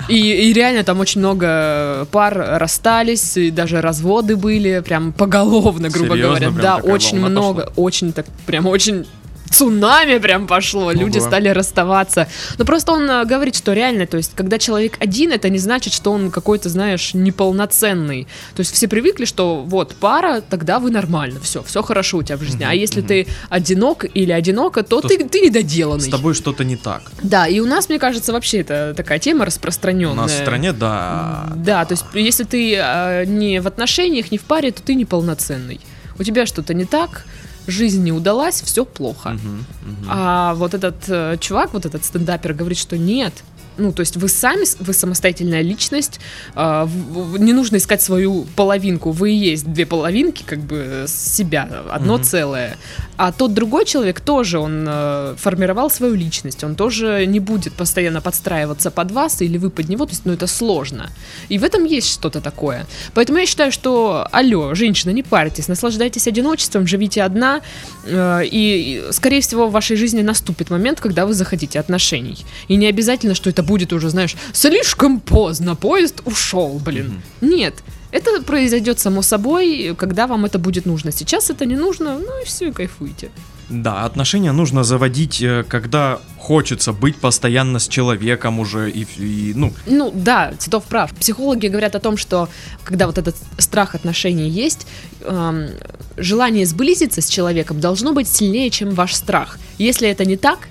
И, 0.07 0.15
и 0.49 0.53
реально 0.53 0.83
там 0.83 0.99
очень 0.99 1.19
много 1.21 2.07
пар 2.11 2.33
расстались, 2.59 3.37
и 3.37 3.51
даже 3.51 3.81
разводы 3.81 4.35
были, 4.35 4.79
прям 4.85 5.13
поголовно, 5.13 5.89
грубо 5.89 6.15
Серьезно? 6.15 6.27
говоря. 6.39 6.51
Прям 6.51 6.61
Да, 6.61 6.75
очень 6.77 7.19
много, 7.19 7.71
очень 7.75 8.13
так, 8.13 8.25
прям 8.45 8.65
очень 8.67 9.05
цунами 9.51 10.17
прям 10.17 10.47
пошло, 10.47 10.91
люди 10.91 11.19
Ого. 11.19 11.27
стали 11.27 11.49
расставаться. 11.49 12.27
Но 12.57 12.65
просто 12.65 12.91
он 12.93 13.09
э, 13.09 13.25
говорит, 13.25 13.55
что 13.55 13.73
реально, 13.73 14.07
то 14.07 14.17
есть, 14.17 14.31
когда 14.35 14.57
человек 14.57 14.97
один, 14.99 15.31
это 15.31 15.49
не 15.49 15.59
значит, 15.59 15.93
что 15.93 16.11
он 16.11 16.31
какой-то, 16.31 16.69
знаешь, 16.69 17.13
неполноценный. 17.13 18.27
То 18.55 18.61
есть 18.61 18.73
все 18.73 18.87
привыкли, 18.87 19.25
что 19.25 19.63
вот 19.63 19.95
пара, 19.95 20.41
тогда 20.41 20.79
вы 20.79 20.91
нормально, 20.91 21.39
все, 21.41 21.63
все 21.63 21.81
хорошо 21.81 22.17
у 22.17 22.23
тебя 22.23 22.37
в 22.37 22.41
жизни. 22.41 22.65
А 22.67 22.73
если 22.73 23.01
ты 23.01 23.27
одинок 23.49 24.05
или 24.13 24.31
одинока, 24.31 24.83
то, 24.83 25.01
То 25.01 25.07
ты, 25.07 25.27
ты 25.27 25.41
недоделанный. 25.41 26.07
С 26.07 26.09
тобой 26.09 26.33
что-то 26.33 26.63
не 26.63 26.75
так. 26.75 27.03
Да, 27.21 27.47
и 27.47 27.59
у 27.59 27.65
нас, 27.65 27.89
мне 27.89 27.99
кажется, 27.99 28.33
вообще 28.33 28.59
это 28.59 28.93
такая 28.95 29.19
тема 29.19 29.45
распространенная. 29.45 30.13
У 30.13 30.15
нас 30.15 30.31
в 30.31 30.41
стране, 30.41 30.73
да. 30.73 31.51
Да, 31.55 31.85
то 31.85 31.93
есть 31.93 32.05
если 32.13 32.43
ты 32.43 32.75
э, 32.75 33.25
не 33.25 33.59
в 33.59 33.67
отношениях, 33.67 34.31
не 34.31 34.37
в 34.37 34.43
паре, 34.43 34.71
то 34.71 34.81
ты 34.81 34.95
неполноценный. 34.95 35.79
У 36.19 36.23
тебя 36.23 36.45
что-то 36.45 36.73
не 36.73 36.85
так, 36.85 37.25
жизнь 37.71 38.03
не 38.03 38.11
удалась, 38.11 38.61
все 38.61 38.85
плохо. 38.85 39.29
Мгм, 39.29 39.65
мгм. 39.85 40.07
А 40.09 40.53
вот 40.53 40.73
этот 40.73 40.95
э, 41.07 41.37
чувак, 41.39 41.73
вот 41.73 41.85
этот 41.85 42.05
стендапер 42.05 42.53
говорит, 42.53 42.77
что 42.77 42.97
нет. 42.97 43.33
Ну, 43.77 43.91
то 43.93 44.01
есть 44.01 44.17
вы 44.17 44.27
сами, 44.27 44.65
вы 44.83 44.93
самостоятельная 44.93 45.61
личность, 45.61 46.19
в- 46.55 47.37
не 47.39 47.53
нужно 47.53 47.77
искать 47.77 48.01
свою 48.01 48.45
половинку, 48.55 49.11
вы 49.11 49.31
и 49.31 49.35
есть 49.51 49.71
две 49.71 49.85
половинки, 49.85 50.43
как 50.45 50.59
бы 50.59 50.75
э, 50.77 51.05
себя, 51.07 51.69
одно 51.89 52.15
Мгм. 52.15 52.23
целое. 52.23 52.77
А 53.17 53.31
тот 53.31 53.53
другой 53.53 53.85
человек 53.85 54.19
тоже, 54.19 54.59
он 54.59 54.85
э, 54.87 55.35
формировал 55.37 55.89
свою 55.89 56.15
личность, 56.15 56.63
он 56.63 56.75
тоже 56.75 57.25
не 57.25 57.39
будет 57.39 57.73
постоянно 57.73 58.19
подстраиваться 58.21 58.91
под 58.91 59.11
вас 59.11 59.41
или 59.41 59.57
вы 59.57 59.69
под 59.69 59.89
него, 59.89 60.05
то 60.05 60.11
есть, 60.11 60.25
ну, 60.25 60.33
это 60.33 60.47
сложно. 60.47 61.09
И 61.49 61.57
в 61.57 61.63
этом 61.63 61.85
есть 61.85 62.11
что-то 62.11 62.41
такое. 62.41 62.85
Поэтому 63.13 63.39
я 63.39 63.45
считаю, 63.45 63.71
что, 63.71 64.27
алло, 64.31 64.73
женщина, 64.75 65.11
не 65.11 65.23
парьтесь, 65.23 65.67
наслаждайтесь 65.67 66.27
одиночеством, 66.27 66.87
живите 66.87 67.23
одна, 67.23 67.61
э, 68.05 68.41
и, 68.45 69.03
скорее 69.11 69.39
всего, 69.41 69.67
в 69.67 69.71
вашей 69.71 69.95
жизни 69.97 70.21
наступит 70.21 70.69
момент, 70.69 70.99
когда 70.99 71.25
вы 71.25 71.33
захотите 71.33 71.79
отношений. 71.79 72.37
И 72.67 72.75
не 72.75 72.87
обязательно, 72.87 73.33
что 73.35 73.49
это 73.49 73.60
будет 73.63 73.93
уже, 73.93 74.09
знаешь, 74.09 74.35
слишком 74.53 75.19
поздно, 75.19 75.75
поезд 75.75 76.21
ушел, 76.25 76.79
блин. 76.83 77.21
Нет. 77.41 77.75
Это 78.11 78.41
произойдет 78.41 78.99
само 78.99 79.21
собой, 79.21 79.95
когда 79.97 80.27
вам 80.27 80.45
это 80.45 80.59
будет 80.59 80.85
нужно. 80.85 81.11
Сейчас 81.11 81.49
это 81.49 81.65
не 81.65 81.75
нужно, 81.75 82.19
ну 82.19 82.41
и 82.41 82.45
все, 82.45 82.67
и 82.69 82.71
кайфуйте. 82.71 83.29
Да, 83.71 84.03
отношения 84.03 84.51
нужно 84.51 84.83
заводить, 84.83 85.41
э, 85.41 85.63
когда 85.63 86.19
хочется 86.37 86.91
быть 86.91 87.15
постоянно 87.15 87.79
с 87.79 87.87
человеком 87.87 88.59
уже 88.59 88.91
и, 88.91 89.07
и, 89.17 89.53
ну, 89.55 89.71
Ну 89.85 90.11
да, 90.13 90.51
Титов 90.59 90.83
прав. 90.83 91.13
Психологи 91.15 91.67
говорят 91.67 91.95
о 91.95 91.99
том, 91.99 92.17
что 92.17 92.49
когда 92.83 93.07
вот 93.07 93.17
этот 93.17 93.37
страх 93.57 93.95
отношений 93.95 94.49
есть, 94.49 94.87
эм, 95.21 95.69
желание 96.17 96.65
сблизиться 96.65 97.21
с 97.21 97.29
человеком 97.29 97.79
должно 97.79 98.11
быть 98.11 98.27
сильнее, 98.27 98.69
чем 98.71 98.89
ваш 98.89 99.15
страх. 99.15 99.57
Если 99.77 100.09
это 100.09 100.25
не 100.25 100.35
так, 100.35 100.67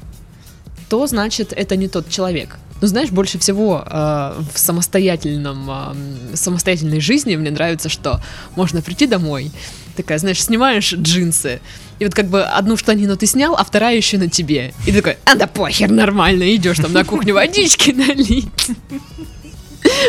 то 0.91 1.07
значит 1.07 1.55
это 1.57 1.77
не 1.77 1.89
тот 1.89 2.11
человек. 2.11 2.59
Ну, 2.81 2.87
знаешь, 2.87 3.11
больше 3.11 3.39
всего 3.39 3.85
э, 3.87 4.43
в 4.55 4.59
самостоятельном, 4.59 5.71
эм, 5.71 6.19
самостоятельной 6.35 7.01
жизни 7.01 7.37
мне 7.37 7.51
нравится, 7.51 7.89
что 7.89 8.23
можно 8.57 8.81
прийти 8.81 9.07
домой, 9.07 9.51
такая, 9.97 10.19
знаешь, 10.19 10.43
снимаешь 10.43 10.93
джинсы, 10.95 11.61
и 11.99 12.05
вот 12.05 12.15
как 12.15 12.29
бы 12.29 12.43
одну 12.43 12.79
штанину 12.79 13.17
ты 13.17 13.27
снял, 13.27 13.55
а 13.55 13.65
вторая 13.65 13.97
еще 13.97 14.17
на 14.17 14.29
тебе. 14.31 14.73
И 14.87 14.93
ты 14.93 15.03
такой, 15.03 15.19
а 15.27 15.35
да 15.35 15.47
похер, 15.47 15.91
нормально, 15.91 16.55
идешь 16.55 16.79
там 16.79 16.93
на 16.95 17.05
кухню 17.05 17.35
водички 17.35 17.91
налить. 17.97 18.49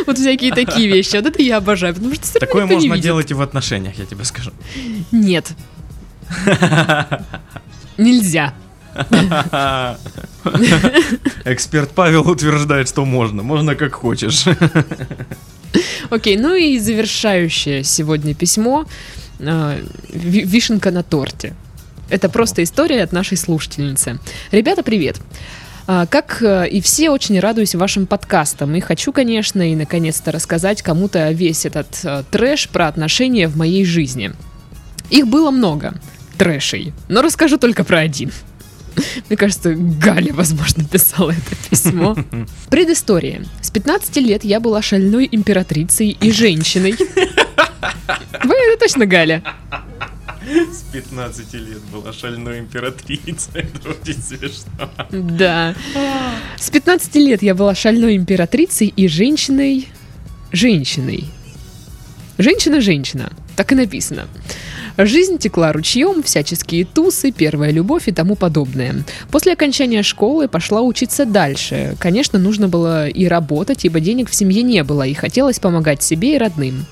Вот 0.05 0.17
всякие 0.17 0.53
такие 0.53 0.87
вещи. 0.87 1.17
Вот 1.17 1.25
это 1.25 1.41
я 1.41 1.57
обожаю, 1.57 1.93
потому 1.93 2.13
что 2.13 2.39
такое 2.39 2.65
можно 2.65 2.97
делать 2.97 3.31
и 3.31 3.33
в 3.33 3.41
отношениях, 3.41 3.97
я 3.97 4.05
тебе 4.05 4.23
скажу. 4.23 4.51
Нет. 5.11 5.51
Нельзя. 7.97 8.53
Эксперт 11.45 11.91
Павел 11.91 12.29
утверждает, 12.29 12.87
что 12.89 13.05
можно, 13.05 13.43
можно 13.43 13.75
как 13.75 13.93
хочешь. 13.93 14.45
Окей, 16.09 16.37
ну 16.37 16.55
и 16.55 16.77
завершающее 16.79 17.83
сегодня 17.83 18.33
письмо. 18.35 18.85
ви- 19.39 20.43
Вишенка 20.43 20.91
на 20.91 21.03
торте. 21.03 21.53
Это 22.09 22.27
просто 22.27 22.61
история 22.63 23.03
от 23.03 23.13
нашей 23.13 23.37
слушательницы. 23.37 24.19
Ребята, 24.51 24.83
привет. 24.83 25.17
А, 25.87 26.05
Как 26.05 26.41
э, 26.41 26.67
и 26.69 26.81
все, 26.81 27.09
очень 27.09 27.39
радуюсь 27.39 27.73
вашим 27.73 28.05
подкастам. 28.05 28.75
И 28.75 28.81
хочу, 28.81 29.13
конечно, 29.13 29.61
и 29.71 29.75
наконец-то 29.75 30.31
рассказать 30.31 30.81
кому-то 30.81 31.31
весь 31.31 31.65
этот 31.65 31.87
э, 32.03 32.23
трэш 32.29 32.67
про 32.69 32.87
отношения 32.87 33.47
в 33.47 33.55
моей 33.55 33.85
жизни. 33.85 34.33
Их 35.09 35.27
было 35.27 35.51
много, 35.51 35.93
трэшей, 36.37 36.93
но 37.07 37.21
расскажу 37.21 37.57
только 37.57 37.83
про 37.83 37.99
один. 37.99 38.31
Мне 39.29 39.37
кажется, 39.37 39.73
Галя, 39.75 40.33
возможно, 40.33 40.83
писала 40.83 41.31
это 41.31 41.69
письмо. 41.69 42.15
Предыстория. 42.69 43.45
С 43.61 43.71
15 43.71 44.17
лет 44.17 44.43
я 44.43 44.59
была 44.59 44.81
шальной 44.81 45.27
императрицей 45.31 46.17
и 46.19 46.31
женщиной. 46.31 46.95
Вы 46.97 48.55
это 48.55 48.79
точно 48.79 49.05
Галя. 49.05 49.43
С 50.43 50.83
15 50.91 51.53
лет 51.53 51.81
была 51.93 52.11
шальной 52.11 52.59
императрицей, 52.59 53.51
это 53.53 53.89
очень 53.89 54.21
смешно. 54.21 54.89
Да. 55.11 55.75
С 56.57 56.69
15 56.69 57.15
лет 57.15 57.43
я 57.43 57.55
была 57.55 57.75
шальной 57.75 58.15
императрицей 58.17 58.87
и 58.87 59.07
женщиной... 59.07 59.87
Женщиной. 60.51 61.25
Женщина-женщина. 62.37 63.31
Так 63.55 63.71
и 63.71 63.75
написано. 63.75 64.27
Жизнь 65.05 65.39
текла 65.39 65.73
ручьем, 65.73 66.21
всяческие 66.21 66.85
тусы, 66.85 67.31
первая 67.31 67.71
любовь 67.71 68.07
и 68.07 68.11
тому 68.11 68.35
подобное. 68.35 69.03
После 69.31 69.53
окончания 69.53 70.03
школы 70.03 70.47
пошла 70.47 70.81
учиться 70.81 71.25
дальше. 71.25 71.95
Конечно, 71.99 72.37
нужно 72.37 72.67
было 72.67 73.07
и 73.07 73.25
работать, 73.25 73.83
ибо 73.83 73.99
денег 73.99 74.29
в 74.29 74.35
семье 74.35 74.61
не 74.61 74.83
было, 74.83 75.03
и 75.03 75.13
хотелось 75.13 75.59
помогать 75.59 76.03
себе 76.03 76.35
и 76.35 76.37
родным. 76.37 76.85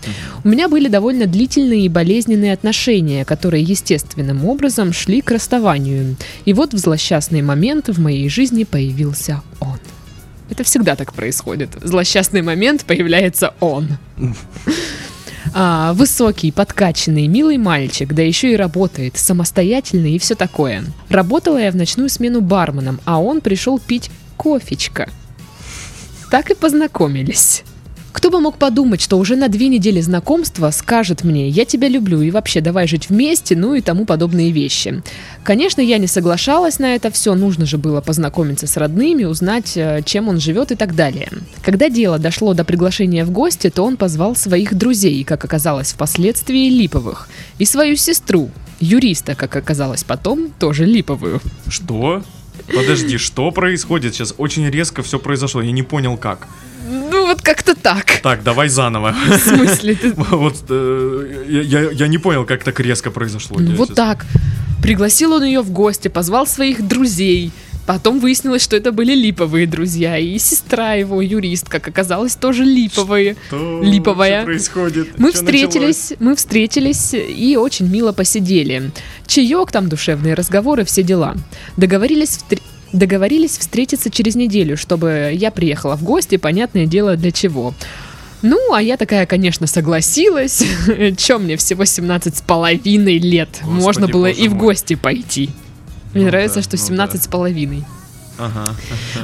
У 0.43 0.49
меня 0.49 0.69
были 0.69 0.87
довольно 0.87 1.27
длительные 1.27 1.85
и 1.85 1.89
болезненные 1.89 2.53
отношения, 2.53 3.25
которые 3.25 3.63
естественным 3.63 4.45
образом 4.45 4.91
шли 4.91 5.21
к 5.21 5.29
расставанию. 5.29 6.15
И 6.45 6.53
вот 6.53 6.73
в 6.73 6.77
злосчастный 6.77 7.43
момент 7.43 7.89
в 7.89 7.99
моей 7.99 8.27
жизни 8.29 8.63
появился 8.63 9.41
он. 9.59 9.77
Это 10.49 10.63
всегда 10.63 10.95
так 10.95 11.13
происходит. 11.13 11.75
В 11.75 11.87
злосчастный 11.87 12.41
момент 12.41 12.85
появляется 12.85 13.53
он. 13.59 13.87
А, 15.53 15.93
высокий, 15.93 16.51
подкачанный, 16.51 17.27
милый 17.27 17.57
мальчик, 17.57 18.13
да 18.13 18.21
еще 18.21 18.53
и 18.53 18.55
работает, 18.55 19.17
самостоятельный 19.17 20.13
и 20.13 20.19
все 20.19 20.35
такое. 20.35 20.83
Работала 21.09 21.57
я 21.57 21.71
в 21.71 21.75
ночную 21.75 22.09
смену 22.09 22.41
барменом, 22.41 22.99
а 23.05 23.21
он 23.21 23.41
пришел 23.41 23.79
пить 23.79 24.11
кофечка. 24.37 25.09
Так 26.31 26.51
и 26.51 26.55
познакомились. 26.55 27.63
Кто 28.11 28.31
бы 28.31 28.39
мог 28.39 28.57
подумать, 28.57 29.01
что 29.01 29.17
уже 29.17 29.35
на 29.35 29.49
две 29.49 29.67
недели 29.67 30.01
знакомства 30.01 30.71
скажет 30.71 31.23
мне 31.23 31.47
«я 31.47 31.65
тебя 31.65 31.87
люблю» 31.87 32.21
и 32.21 32.31
вообще 32.31 32.59
давай 32.59 32.87
жить 32.87 33.09
вместе, 33.09 33.55
ну 33.55 33.75
и 33.75 33.81
тому 33.81 34.05
подобные 34.05 34.51
вещи. 34.51 35.03
Конечно, 35.43 35.81
я 35.81 35.97
не 35.99 36.07
соглашалась 36.07 36.79
на 36.79 36.95
это 36.95 37.11
все, 37.11 37.35
нужно 37.35 37.65
же 37.65 37.77
было 37.77 38.01
познакомиться 38.01 38.67
с 38.67 38.77
родными, 38.77 39.25
узнать, 39.25 39.73
э, 39.75 40.01
чем 40.03 40.27
он 40.27 40.39
живет 40.39 40.71
и 40.71 40.75
так 40.75 40.95
далее. 40.95 41.29
Когда 41.61 41.89
дело 41.89 42.17
дошло 42.17 42.53
до 42.53 42.63
приглашения 42.63 43.25
в 43.25 43.31
гости, 43.31 43.69
то 43.69 43.83
он 43.83 43.95
позвал 43.95 44.35
своих 44.35 44.73
друзей, 44.73 45.23
как 45.23 45.45
оказалось 45.45 45.93
впоследствии, 45.93 46.69
липовых, 46.69 47.29
и 47.59 47.65
свою 47.65 47.95
сестру, 47.95 48.49
юриста, 48.79 49.35
как 49.35 49.55
оказалось 49.55 50.03
потом, 50.03 50.49
тоже 50.59 50.85
липовую. 50.85 51.41
Что? 51.67 52.23
Подожди, 52.75 53.17
что 53.17 53.51
происходит 53.51 54.13
сейчас? 54.13 54.33
Очень 54.37 54.69
резко 54.69 55.03
все 55.03 55.19
произошло, 55.19 55.61
я 55.61 55.71
не 55.71 55.83
понял 55.83 56.17
как. 56.17 56.47
Ну 56.89 57.27
вот 57.27 57.41
как-то 57.41 57.75
так. 57.75 58.19
Так, 58.23 58.43
давай 58.43 58.69
заново. 58.69 59.15
В 59.29 59.37
смысле? 59.37 59.95
Ты... 59.95 60.13
Вот 60.31 60.65
э, 60.69 61.45
я, 61.47 61.91
я, 61.91 62.07
не 62.07 62.17
понял, 62.17 62.45
как 62.45 62.63
так 62.63 62.79
резко 62.79 63.11
произошло. 63.11 63.57
Ну, 63.59 63.75
вот 63.75 63.93
так. 63.95 64.25
Пригласил 64.81 65.33
он 65.33 65.43
ее 65.43 65.61
в 65.61 65.71
гости, 65.71 66.07
позвал 66.07 66.47
своих 66.47 66.87
друзей. 66.87 67.51
Потом 67.89 68.19
выяснилось, 68.19 68.61
что 68.61 68.75
это 68.77 68.91
были 68.91 69.15
липовые 69.15 69.65
друзья. 69.65 70.15
И 70.15 70.37
сестра 70.37 70.93
его, 70.93 71.23
юрист, 71.23 71.69
как 71.69 71.87
оказалось, 71.87 72.35
тоже 72.35 72.63
липовые. 72.63 73.35
Что 73.47 73.81
липовая. 73.81 74.41
вообще 74.41 74.45
происходит? 74.45 75.17
Мы 75.17 75.31
Чё 75.31 75.39
встретились, 75.39 76.13
мы 76.19 76.35
встретились 76.35 77.15
и 77.15 77.57
очень 77.57 77.87
мило 77.87 78.11
посидели. 78.11 78.91
Чаек, 79.25 79.71
там 79.71 79.89
душевные 79.89 80.35
разговоры, 80.35 80.85
все 80.85 81.01
дела. 81.01 81.33
Договорились 81.77 82.37
встр- 82.37 82.61
Договорились 82.93 83.57
встретиться 83.57 84.11
через 84.11 84.35
неделю, 84.35 84.77
чтобы 84.77 85.31
я 85.33 85.49
приехала 85.49 85.95
в 85.95 86.03
гости, 86.03 86.37
понятное 86.37 86.85
дело, 86.85 87.15
для 87.15 87.31
чего. 87.31 87.73
Ну, 88.43 88.71
а 88.71 88.83
я 88.83 88.97
такая, 88.97 89.25
конечно, 89.25 89.65
согласилась. 89.65 90.63
Чем 91.17 91.45
мне 91.45 91.57
всего 91.57 91.85
17 91.85 92.37
с 92.37 92.41
половиной 92.43 93.17
лет? 93.17 93.49
Господи, 93.63 93.81
Можно 93.81 94.07
было 94.09 94.27
и 94.27 94.47
в 94.47 94.55
гости 94.55 94.93
пойти. 94.93 95.49
Мне 96.13 96.23
Ну 96.23 96.29
нравится, 96.29 96.57
да, 96.57 96.63
что 96.63 96.77
ну 96.77 96.83
17 96.83 97.23
с 97.23 97.27
половиной. 97.27 97.83
Ага. 98.37 98.73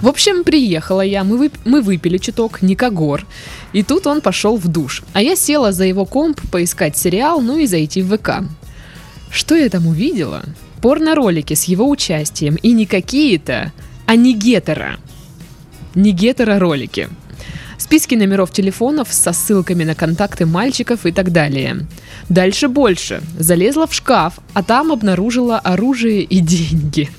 В 0.01 0.07
общем, 0.07 0.43
приехала 0.43 1.01
я, 1.01 1.23
мы, 1.23 1.37
вып- 1.37 1.59
мы 1.63 1.81
выпили 1.81 2.17
чуток, 2.17 2.61
Никогор, 2.61 3.25
и 3.71 3.81
тут 3.81 4.07
он 4.07 4.19
пошел 4.21 4.57
в 4.57 4.67
душ. 4.67 5.03
А 5.13 5.21
я 5.21 5.35
села 5.37 5.71
за 5.71 5.85
его 5.85 6.05
комп 6.05 6.41
поискать 6.51 6.97
сериал, 6.97 7.41
ну 7.41 7.57
и 7.57 7.65
зайти 7.65 8.01
в 8.01 8.17
ВК. 8.17 8.43
Что 9.31 9.55
я 9.55 9.69
там 9.69 9.87
увидела? 9.87 10.43
Порно-ролики 10.81 11.53
с 11.53 11.63
его 11.63 11.89
участием, 11.89 12.55
и 12.55 12.73
не 12.73 12.85
какие-то, 12.85 13.71
а 14.05 14.15
не 14.17 14.33
гетера. 14.35 14.97
Не 15.95 16.11
гетера-ролики. 16.11 17.09
Списки 17.85 18.15
номеров 18.15 18.49
телефонов 18.49 19.13
со 19.13 19.31
ссылками 19.31 19.83
на 19.83 19.93
контакты 19.93 20.47
мальчиков 20.47 21.05
и 21.05 21.11
так 21.11 21.31
далее. 21.31 21.85
Дальше 22.29 22.67
больше. 22.67 23.21
Залезла 23.37 23.85
в 23.85 23.93
шкаф, 23.93 24.39
а 24.55 24.63
там 24.63 24.91
обнаружила 24.91 25.59
оружие 25.59 26.23
и 26.23 26.39
деньги. 26.39 27.11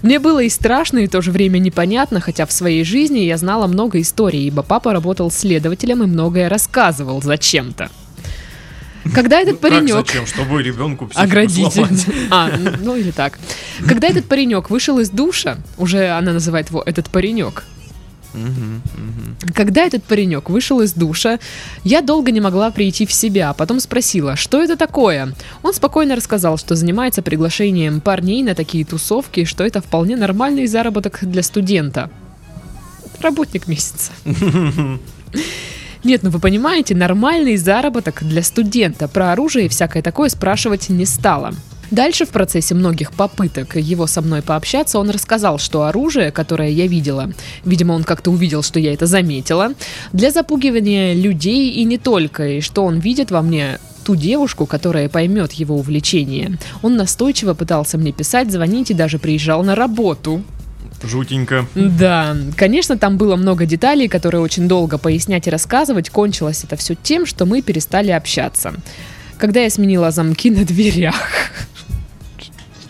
Мне 0.00 0.18
было 0.18 0.42
и 0.42 0.48
страшно, 0.48 1.00
и 1.00 1.06
в 1.06 1.10
то 1.10 1.20
же 1.20 1.30
время 1.30 1.58
непонятно, 1.58 2.20
хотя 2.20 2.46
в 2.46 2.52
своей 2.52 2.84
жизни 2.84 3.18
я 3.18 3.36
знала 3.36 3.66
много 3.66 4.00
историй, 4.00 4.46
ибо 4.46 4.62
папа 4.62 4.94
работал 4.94 5.30
следователем 5.30 6.02
и 6.02 6.06
многое 6.06 6.48
рассказывал 6.48 7.20
зачем-то. 7.20 7.90
Когда 9.14 9.40
этот 9.40 9.56
Ну, 9.56 9.58
как 9.60 9.70
паренек... 9.72 10.06
зачем? 10.06 10.26
Чтобы 10.26 10.62
ребенку 10.62 11.10
Оградитель. 11.14 11.86
А, 12.30 12.50
ну 12.80 12.96
или 12.96 13.10
так. 13.10 13.38
Когда 13.86 14.08
этот 14.08 14.24
паренек 14.24 14.70
вышел 14.70 14.98
из 15.00 15.10
душа, 15.10 15.58
уже 15.76 16.08
она 16.08 16.32
называет 16.32 16.70
его 16.70 16.82
этот 16.82 17.10
паренек. 17.10 17.64
Когда 19.54 19.82
этот 19.82 20.04
паренек 20.04 20.50
вышел 20.50 20.80
из 20.80 20.92
душа, 20.92 21.38
я 21.84 22.00
долго 22.00 22.30
не 22.30 22.40
могла 22.40 22.70
прийти 22.70 23.06
в 23.06 23.12
себя, 23.12 23.50
а 23.50 23.54
потом 23.54 23.80
спросила, 23.80 24.36
что 24.36 24.62
это 24.62 24.76
такое. 24.76 25.34
Он 25.62 25.74
спокойно 25.74 26.16
рассказал, 26.16 26.58
что 26.58 26.74
занимается 26.74 27.22
приглашением 27.22 28.00
парней 28.00 28.42
на 28.42 28.54
такие 28.54 28.84
тусовки, 28.84 29.44
что 29.44 29.64
это 29.64 29.80
вполне 29.80 30.16
нормальный 30.16 30.66
заработок 30.66 31.18
для 31.22 31.42
студента. 31.42 32.10
Работник 33.20 33.68
месяца. 33.68 34.12
Нет, 36.04 36.24
ну 36.24 36.30
вы 36.30 36.40
понимаете, 36.40 36.96
нормальный 36.96 37.56
заработок 37.56 38.24
для 38.24 38.42
студента. 38.42 39.06
Про 39.06 39.32
оружие 39.32 39.66
и 39.66 39.68
всякое 39.68 40.02
такое 40.02 40.28
спрашивать 40.28 40.88
не 40.88 41.06
стала. 41.06 41.54
Дальше 41.92 42.24
в 42.24 42.30
процессе 42.30 42.74
многих 42.74 43.12
попыток 43.12 43.76
его 43.76 44.06
со 44.06 44.22
мной 44.22 44.40
пообщаться, 44.40 44.98
он 44.98 45.10
рассказал, 45.10 45.58
что 45.58 45.82
оружие, 45.82 46.30
которое 46.30 46.70
я 46.70 46.86
видела, 46.86 47.30
видимо, 47.66 47.92
он 47.92 48.02
как-то 48.02 48.30
увидел, 48.30 48.62
что 48.62 48.80
я 48.80 48.94
это 48.94 49.04
заметила, 49.04 49.74
для 50.14 50.30
запугивания 50.30 51.12
людей 51.12 51.68
и 51.68 51.84
не 51.84 51.98
только, 51.98 52.48
и 52.48 52.60
что 52.62 52.86
он 52.86 52.98
видит 52.98 53.30
во 53.30 53.42
мне 53.42 53.78
ту 54.06 54.16
девушку, 54.16 54.64
которая 54.64 55.10
поймет 55.10 55.52
его 55.52 55.76
увлечение. 55.76 56.56
Он 56.80 56.96
настойчиво 56.96 57.52
пытался 57.52 57.98
мне 57.98 58.10
писать, 58.12 58.50
звонить 58.50 58.90
и 58.90 58.94
даже 58.94 59.18
приезжал 59.18 59.62
на 59.62 59.74
работу. 59.74 60.42
Жутенько. 61.02 61.66
Да, 61.74 62.34
конечно, 62.56 62.96
там 62.96 63.18
было 63.18 63.36
много 63.36 63.66
деталей, 63.66 64.08
которые 64.08 64.40
очень 64.40 64.66
долго 64.66 64.96
пояснять 64.96 65.46
и 65.46 65.50
рассказывать. 65.50 66.08
Кончилось 66.08 66.64
это 66.64 66.76
все 66.76 66.94
тем, 66.94 67.26
что 67.26 67.44
мы 67.44 67.60
перестали 67.60 68.12
общаться. 68.12 68.72
Когда 69.36 69.60
я 69.60 69.68
сменила 69.68 70.10
замки 70.10 70.50
на 70.50 70.64
дверях 70.64 71.16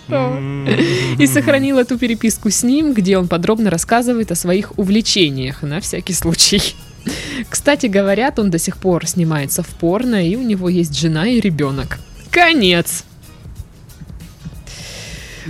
и 0.08 1.26
сохранила 1.26 1.80
эту 1.80 1.98
переписку 1.98 2.50
с 2.50 2.62
ним, 2.62 2.92
где 2.92 3.18
он 3.18 3.28
подробно 3.28 3.70
рассказывает 3.70 4.30
о 4.32 4.34
своих 4.34 4.78
увлечениях, 4.78 5.62
на 5.62 5.80
всякий 5.80 6.12
случай. 6.14 6.74
Кстати, 7.48 7.86
говорят, 7.86 8.38
он 8.38 8.50
до 8.50 8.58
сих 8.58 8.76
пор 8.76 9.06
снимается 9.06 9.62
в 9.62 9.68
порно, 9.68 10.26
и 10.28 10.36
у 10.36 10.42
него 10.42 10.68
есть 10.68 10.96
жена 10.98 11.26
и 11.26 11.40
ребенок. 11.40 11.98
Конец. 12.30 13.04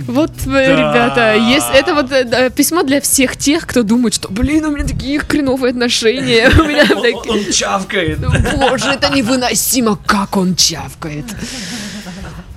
Вот, 0.07 0.31
э, 0.47 0.49
Да. 0.49 0.71
ребята, 0.75 1.35
есть 1.35 1.67
это 1.71 1.93
вот 1.93 2.11
э, 2.11 2.23
да, 2.23 2.49
письмо 2.49 2.81
для 2.81 2.99
всех 2.99 3.37
тех, 3.37 3.67
кто 3.67 3.83
думает, 3.83 4.15
что, 4.15 4.27
блин, 4.29 4.65
у 4.65 4.71
меня 4.71 4.85
такие 4.87 5.19
хреновые 5.19 5.69
отношения, 5.69 6.49
у 6.49 6.63
меня 6.63 6.83
Он- 6.95 7.01
такие... 7.03 7.45
Он 7.45 7.51
чавкает. 7.53 8.19
Боже, 8.57 8.89
это 8.89 9.09
невыносимо, 9.15 9.95
как 10.03 10.35
он 10.35 10.55
чавкает. 10.55 11.25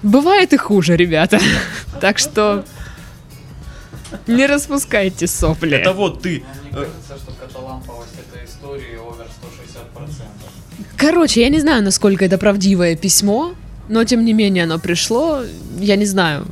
Бывает 0.03 0.53
и 0.53 0.57
хуже, 0.57 0.97
ребята. 0.97 1.41
Так 2.01 2.19
что 2.19 2.65
не 4.27 4.47
распускайте 4.47 5.27
сопли. 5.27 5.77
Это 5.77 5.93
вот 5.93 6.23
ты. 6.23 6.45
Мне 6.63 6.71
кажется, 6.73 7.17
что 7.17 7.33
каталамповость 7.33 8.13
этой 8.19 8.45
истории 8.45 8.97
овер 8.97 9.27
160%. 9.97 10.09
Короче, 10.97 11.41
я 11.41 11.49
не 11.49 11.61
знаю, 11.61 11.83
насколько 11.83 12.25
это 12.25 12.39
правдивое 12.39 12.97
письмо, 12.97 13.55
но 13.89 14.05
тем 14.05 14.25
не 14.25 14.33
менее 14.35 14.65
оно 14.65 14.79
пришло. 14.79 15.43
Я 15.79 15.97
не 15.97 16.05
знаю. 16.05 16.47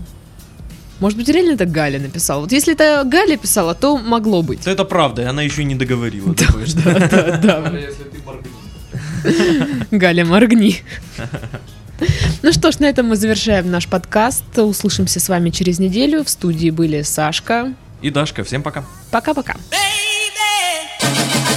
Может 1.00 1.18
быть, 1.18 1.28
реально 1.28 1.52
это 1.54 1.66
Галя 1.66 1.98
написала. 1.98 2.40
Вот 2.40 2.52
если 2.52 2.72
это 2.72 3.02
Галя 3.04 3.36
писала, 3.36 3.74
то 3.74 3.98
могло 3.98 4.42
быть. 4.42 4.66
Это 4.66 4.84
правда, 4.84 5.22
и 5.22 5.24
она 5.26 5.42
еще 5.42 5.62
и 5.62 5.64
не 5.64 5.74
договорила. 5.74 6.34
Да, 6.34 7.38
да. 7.42 7.70
Ты 7.70 8.22
моргни. 8.24 8.50
Галя, 9.90 10.24
моргни. 10.24 10.76
Ну 12.42 12.52
что 12.52 12.72
ж, 12.72 12.78
на 12.80 12.86
этом 12.86 13.08
мы 13.08 13.16
завершаем 13.16 13.70
наш 13.70 13.88
подкаст. 13.88 14.58
Услышимся 14.58 15.20
с 15.20 15.28
вами 15.28 15.50
через 15.50 15.78
неделю. 15.78 16.24
В 16.24 16.28
студии 16.28 16.70
были 16.70 17.02
Сашка. 17.02 17.72
И 18.02 18.10
Дашка, 18.10 18.44
всем 18.44 18.62
пока. 18.62 18.84
Пока-пока. 19.10 19.54
baby. 19.70 21.53